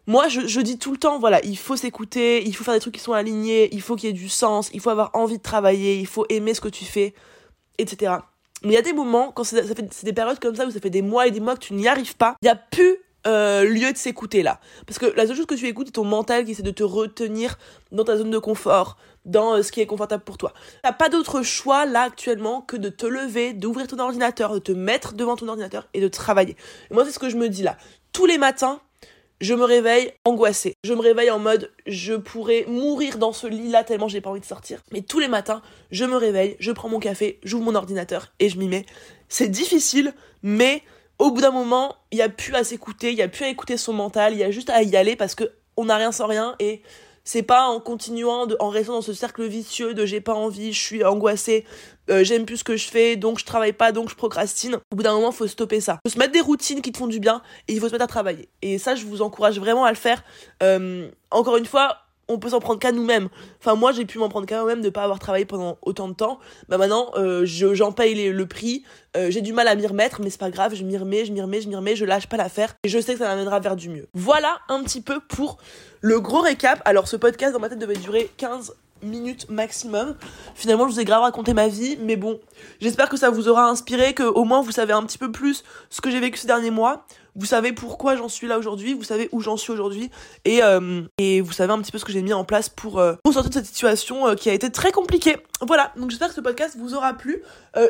moi 0.06 0.28
je, 0.28 0.46
je 0.46 0.60
dis 0.60 0.78
tout 0.78 0.92
le 0.92 0.98
temps, 0.98 1.18
voilà, 1.18 1.44
il 1.44 1.58
faut 1.58 1.76
s'écouter, 1.76 2.46
il 2.46 2.54
faut 2.54 2.62
faire 2.62 2.74
des 2.74 2.80
trucs 2.80 2.94
qui 2.94 3.00
sont 3.00 3.12
alignés, 3.12 3.68
il 3.74 3.82
faut 3.82 3.96
qu'il 3.96 4.08
y 4.08 4.10
ait 4.10 4.14
du 4.14 4.28
sens, 4.28 4.70
il 4.72 4.80
faut 4.80 4.90
avoir 4.90 5.10
envie 5.14 5.38
de 5.38 5.42
travailler, 5.42 5.98
il 5.98 6.06
faut 6.06 6.24
aimer 6.28 6.54
ce 6.54 6.60
que 6.60 6.68
tu 6.68 6.84
fais, 6.84 7.12
etc. 7.78 8.14
Mais 8.62 8.70
il 8.70 8.74
y 8.74 8.78
a 8.78 8.82
des 8.82 8.92
moments, 8.92 9.32
quand 9.32 9.42
c'est 9.42 10.04
des 10.04 10.12
périodes 10.12 10.38
comme 10.38 10.54
ça 10.54 10.64
où 10.64 10.70
ça 10.70 10.80
fait 10.80 10.90
des 10.90 11.02
mois 11.02 11.26
et 11.26 11.32
des 11.32 11.40
mois 11.40 11.54
que 11.54 11.64
tu 11.64 11.74
n'y 11.74 11.88
arrives 11.88 12.16
pas, 12.16 12.36
il 12.40 12.46
n'y 12.46 12.50
a 12.50 12.56
plus 12.56 12.96
euh, 13.28 13.64
lieu 13.64 13.92
de 13.92 13.96
s'écouter 13.96 14.42
là. 14.42 14.58
Parce 14.86 14.98
que 14.98 15.06
la 15.16 15.26
seule 15.26 15.36
chose 15.36 15.46
que 15.46 15.54
tu 15.54 15.66
écoutes, 15.66 15.88
c'est 15.88 15.92
ton 15.92 16.04
mental 16.04 16.44
qui 16.44 16.52
essaie 16.52 16.62
de 16.62 16.70
te 16.70 16.82
retenir 16.82 17.58
dans 17.92 18.04
ta 18.04 18.16
zone 18.16 18.30
de 18.30 18.38
confort, 18.38 18.96
dans 19.26 19.54
euh, 19.54 19.62
ce 19.62 19.70
qui 19.70 19.80
est 19.80 19.86
confortable 19.86 20.24
pour 20.24 20.38
toi. 20.38 20.54
T'as 20.82 20.92
pas 20.92 21.08
d'autre 21.08 21.42
choix 21.42 21.84
là 21.84 22.02
actuellement 22.02 22.62
que 22.62 22.76
de 22.76 22.88
te 22.88 23.06
lever, 23.06 23.52
d'ouvrir 23.52 23.86
ton 23.86 23.98
ordinateur, 23.98 24.54
de 24.54 24.58
te 24.58 24.72
mettre 24.72 25.12
devant 25.12 25.36
ton 25.36 25.46
ordinateur 25.48 25.88
et 25.92 26.00
de 26.00 26.08
travailler. 26.08 26.56
Moi, 26.90 27.04
c'est 27.04 27.12
ce 27.12 27.18
que 27.18 27.28
je 27.28 27.36
me 27.36 27.48
dis 27.48 27.62
là. 27.62 27.76
Tous 28.12 28.26
les 28.26 28.38
matins, 28.38 28.80
je 29.40 29.54
me 29.54 29.64
réveille 29.64 30.12
angoissée. 30.24 30.74
Je 30.82 30.94
me 30.94 31.00
réveille 31.00 31.30
en 31.30 31.38
mode 31.38 31.70
je 31.86 32.14
pourrais 32.14 32.64
mourir 32.66 33.18
dans 33.18 33.32
ce 33.32 33.46
lit 33.46 33.70
là 33.70 33.84
tellement 33.84 34.08
j'ai 34.08 34.20
pas 34.20 34.30
envie 34.30 34.40
de 34.40 34.46
sortir. 34.46 34.80
Mais 34.92 35.02
tous 35.02 35.20
les 35.20 35.28
matins, 35.28 35.62
je 35.90 36.04
me 36.04 36.16
réveille, 36.16 36.56
je 36.60 36.72
prends 36.72 36.88
mon 36.88 36.98
café, 36.98 37.38
j'ouvre 37.44 37.64
mon 37.64 37.74
ordinateur 37.74 38.32
et 38.40 38.48
je 38.48 38.58
m'y 38.58 38.68
mets. 38.68 38.86
C'est 39.28 39.48
difficile, 39.48 40.14
mais 40.42 40.82
au 41.18 41.30
bout 41.30 41.40
d'un 41.40 41.50
moment, 41.50 41.96
il 42.10 42.18
y 42.18 42.22
a 42.22 42.28
plus 42.28 42.54
à 42.54 42.64
s'écouter, 42.64 43.10
il 43.10 43.18
y 43.18 43.22
a 43.22 43.28
plus 43.28 43.44
à 43.44 43.48
écouter 43.48 43.76
son 43.76 43.92
mental, 43.92 44.32
il 44.32 44.38
y 44.38 44.44
a 44.44 44.50
juste 44.50 44.70
à 44.70 44.82
y 44.82 44.96
aller 44.96 45.16
parce 45.16 45.34
que 45.34 45.44
on 45.76 45.86
n'a 45.86 45.96
rien 45.96 46.12
sans 46.12 46.26
rien 46.26 46.56
et 46.58 46.82
c'est 47.28 47.42
pas 47.42 47.66
en 47.66 47.78
continuant, 47.78 48.46
de, 48.46 48.56
en 48.58 48.70
restant 48.70 48.94
dans 48.94 49.02
ce 49.02 49.12
cercle 49.12 49.46
vicieux 49.46 49.92
de 49.92 50.06
j'ai 50.06 50.22
pas 50.22 50.32
envie, 50.32 50.72
je 50.72 50.80
suis 50.80 51.04
angoissée, 51.04 51.66
euh, 52.08 52.24
j'aime 52.24 52.46
plus 52.46 52.58
ce 52.58 52.64
que 52.64 52.76
je 52.76 52.88
fais, 52.88 53.16
donc 53.16 53.38
je 53.38 53.44
travaille 53.44 53.74
pas, 53.74 53.92
donc 53.92 54.08
je 54.08 54.14
procrastine. 54.14 54.76
Au 54.90 54.96
bout 54.96 55.02
d'un 55.02 55.12
moment, 55.12 55.30
faut 55.30 55.46
stopper 55.46 55.82
ça. 55.82 55.98
Faut 56.06 56.10
se 56.10 56.18
mettre 56.18 56.32
des 56.32 56.40
routines 56.40 56.80
qui 56.80 56.90
te 56.90 56.96
font 56.96 57.06
du 57.06 57.20
bien 57.20 57.42
et 57.68 57.74
il 57.74 57.80
faut 57.80 57.88
se 57.88 57.92
mettre 57.92 58.04
à 58.04 58.08
travailler. 58.08 58.48
Et 58.62 58.78
ça, 58.78 58.94
je 58.94 59.04
vous 59.04 59.20
encourage 59.20 59.60
vraiment 59.60 59.84
à 59.84 59.90
le 59.90 59.96
faire. 59.96 60.24
Euh, 60.62 61.10
encore 61.30 61.58
une 61.58 61.66
fois, 61.66 61.98
on 62.28 62.38
peut 62.38 62.50
s'en 62.50 62.60
prendre 62.60 62.78
qu'à 62.78 62.92
nous-mêmes. 62.92 63.28
Enfin, 63.60 63.74
moi, 63.74 63.92
j'ai 63.92 64.04
pu 64.04 64.18
m'en 64.18 64.28
prendre 64.28 64.46
qu'à 64.46 64.56
moi-même 64.62 64.82
de 64.82 64.90
pas 64.90 65.02
avoir 65.02 65.18
travaillé 65.18 65.44
pendant 65.44 65.78
autant 65.82 66.08
de 66.08 66.14
temps. 66.14 66.38
Bah 66.68 66.78
maintenant, 66.78 67.10
euh, 67.16 67.44
j'en 67.44 67.92
paye 67.92 68.30
le 68.30 68.46
prix. 68.46 68.84
Euh, 69.16 69.30
j'ai 69.30 69.40
du 69.40 69.52
mal 69.52 69.68
à 69.68 69.74
m'y 69.74 69.86
remettre, 69.86 70.20
mais 70.22 70.30
c'est 70.30 70.40
pas 70.40 70.50
grave. 70.50 70.74
Je 70.74 70.84
m'y 70.84 70.96
remets, 70.96 71.24
je 71.24 71.32
m'y 71.32 71.40
remets, 71.40 71.60
je 71.60 71.68
m'y 71.68 71.76
remets. 71.76 71.96
Je 71.96 72.04
lâche 72.04 72.26
pas 72.26 72.36
l'affaire. 72.36 72.74
Et 72.84 72.88
je 72.88 72.98
sais 72.98 73.14
que 73.14 73.18
ça 73.18 73.28
m'amènera 73.28 73.60
vers 73.60 73.76
du 73.76 73.88
mieux. 73.88 74.08
Voilà 74.14 74.58
un 74.68 74.82
petit 74.82 75.00
peu 75.00 75.20
pour 75.20 75.58
le 76.00 76.20
gros 76.20 76.40
récap. 76.40 76.80
Alors, 76.84 77.08
ce 77.08 77.16
podcast 77.16 77.52
dans 77.52 77.60
ma 77.60 77.68
tête 77.68 77.78
devait 77.78 77.96
durer 77.96 78.30
15 78.36 78.74
minutes 79.02 79.48
maximum. 79.48 80.16
Finalement, 80.54 80.88
je 80.88 80.94
vous 80.94 81.00
ai 81.00 81.04
grave 81.04 81.22
raconté 81.22 81.54
ma 81.54 81.68
vie, 81.68 81.96
mais 82.00 82.16
bon, 82.16 82.40
j'espère 82.80 83.08
que 83.08 83.16
ça 83.16 83.30
vous 83.30 83.48
aura 83.48 83.68
inspiré, 83.68 84.14
que 84.14 84.24
au 84.24 84.44
moins 84.44 84.60
vous 84.60 84.72
savez 84.72 84.92
un 84.92 85.02
petit 85.04 85.18
peu 85.18 85.30
plus 85.30 85.64
ce 85.90 86.00
que 86.00 86.10
j'ai 86.10 86.20
vécu 86.20 86.38
ces 86.38 86.46
derniers 86.46 86.70
mois 86.70 87.06
vous 87.38 87.46
savez 87.46 87.72
pourquoi 87.72 88.16
j'en 88.16 88.28
suis 88.28 88.48
là 88.48 88.58
aujourd'hui, 88.58 88.94
vous 88.94 89.04
savez 89.04 89.28
où 89.30 89.40
j'en 89.40 89.56
suis 89.56 89.72
aujourd'hui, 89.72 90.10
et, 90.44 90.62
euh, 90.62 91.02
et 91.18 91.40
vous 91.40 91.52
savez 91.52 91.72
un 91.72 91.80
petit 91.80 91.92
peu 91.92 91.98
ce 91.98 92.04
que 92.04 92.12
j'ai 92.12 92.22
mis 92.22 92.32
en 92.32 92.44
place 92.44 92.68
pour, 92.68 92.98
euh, 92.98 93.14
sortir 93.32 93.50
de 93.50 93.54
cette 93.54 93.66
situation 93.66 94.26
euh, 94.26 94.34
qui 94.34 94.50
a 94.50 94.52
été 94.52 94.70
très 94.70 94.90
compliquée. 94.90 95.36
Voilà, 95.60 95.92
donc 95.96 96.10
j'espère 96.10 96.28
que 96.28 96.34
ce 96.34 96.40
podcast 96.40 96.76
vous 96.78 96.94
aura 96.94 97.14
plu. 97.14 97.42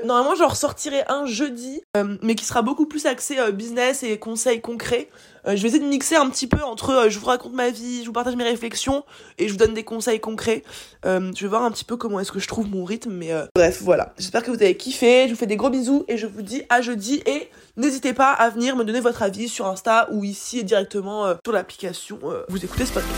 normalement, 0.05 0.35
j'en 0.35 0.49
ressortirai 0.49 1.03
un 1.09 1.27
jeudi, 1.27 1.83
mais 2.23 2.35
qui 2.35 2.45
sera 2.45 2.63
beaucoup 2.63 2.87
plus 2.87 3.07
axé 3.07 3.37
business 3.53 4.03
et 4.03 4.19
conseils 4.19 4.61
concrets. 4.61 5.09
je 5.47 5.53
vais 5.53 5.69
essayer 5.69 5.83
de 5.83 5.89
mixer 5.89 6.17
un 6.17 6.29
petit 6.31 6.47
peu 6.47 6.63
entre 6.63 7.07
je 7.09 7.19
vous 7.19 7.27
raconte 7.27 7.53
ma 7.53 7.69
vie, 7.69 8.01
je 8.01 8.07
vous 8.07 8.13
partage 8.13 8.37
mes 8.37 8.45
réflexions, 8.45 9.05
et 9.37 9.49
je 9.49 9.53
vous 9.53 9.59
donne 9.59 9.75
des 9.75 9.85
conseils 9.85 10.19
concrets. 10.19 10.63
je 11.05 11.41
vais 11.41 11.47
voir 11.47 11.63
un 11.63 11.71
petit 11.71 11.85
peu 11.85 11.99
comment 11.99 12.21
est-ce 12.21 12.33
que 12.33 12.41
je 12.41 12.49
trouve 12.49 12.71
mon 12.71 12.85
rythme, 12.85 13.13
mais 13.13 13.33
bref, 13.55 13.83
voilà. 13.83 14.15
J'espère 14.19 14.43
que 14.43 14.51
vous 14.51 14.63
avez 14.63 14.77
kiffé, 14.77 15.25
je 15.27 15.35
vous 15.35 15.39
fais 15.39 15.47
des 15.47 15.57
gros 15.57 15.71
bisous, 15.71 16.07
et 16.09 16.17
je 16.17 16.27
vous 16.27 16.43
dis 16.43 16.63
à 16.71 16.81
jeudi, 16.81 17.23
et 17.27 17.51
n'hésitez 17.77 18.15
pas 18.15 18.33
à 18.33 18.49
venir 18.49 18.77
me 18.77 18.85
donner 18.85 19.01
votre 19.01 19.23
avis 19.23 19.38
sur 19.47 19.67
Insta 19.67 20.09
ou 20.11 20.25
ici 20.25 20.65
directement 20.65 21.27
euh, 21.27 21.35
sur 21.45 21.53
l'application. 21.53 22.19
Euh, 22.25 22.45
vous 22.49 22.65
écoutez 22.65 22.87
ce 22.87 22.93
podcast. 22.95 23.15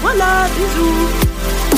Voilà, 0.00 0.46
bisous 0.56 1.69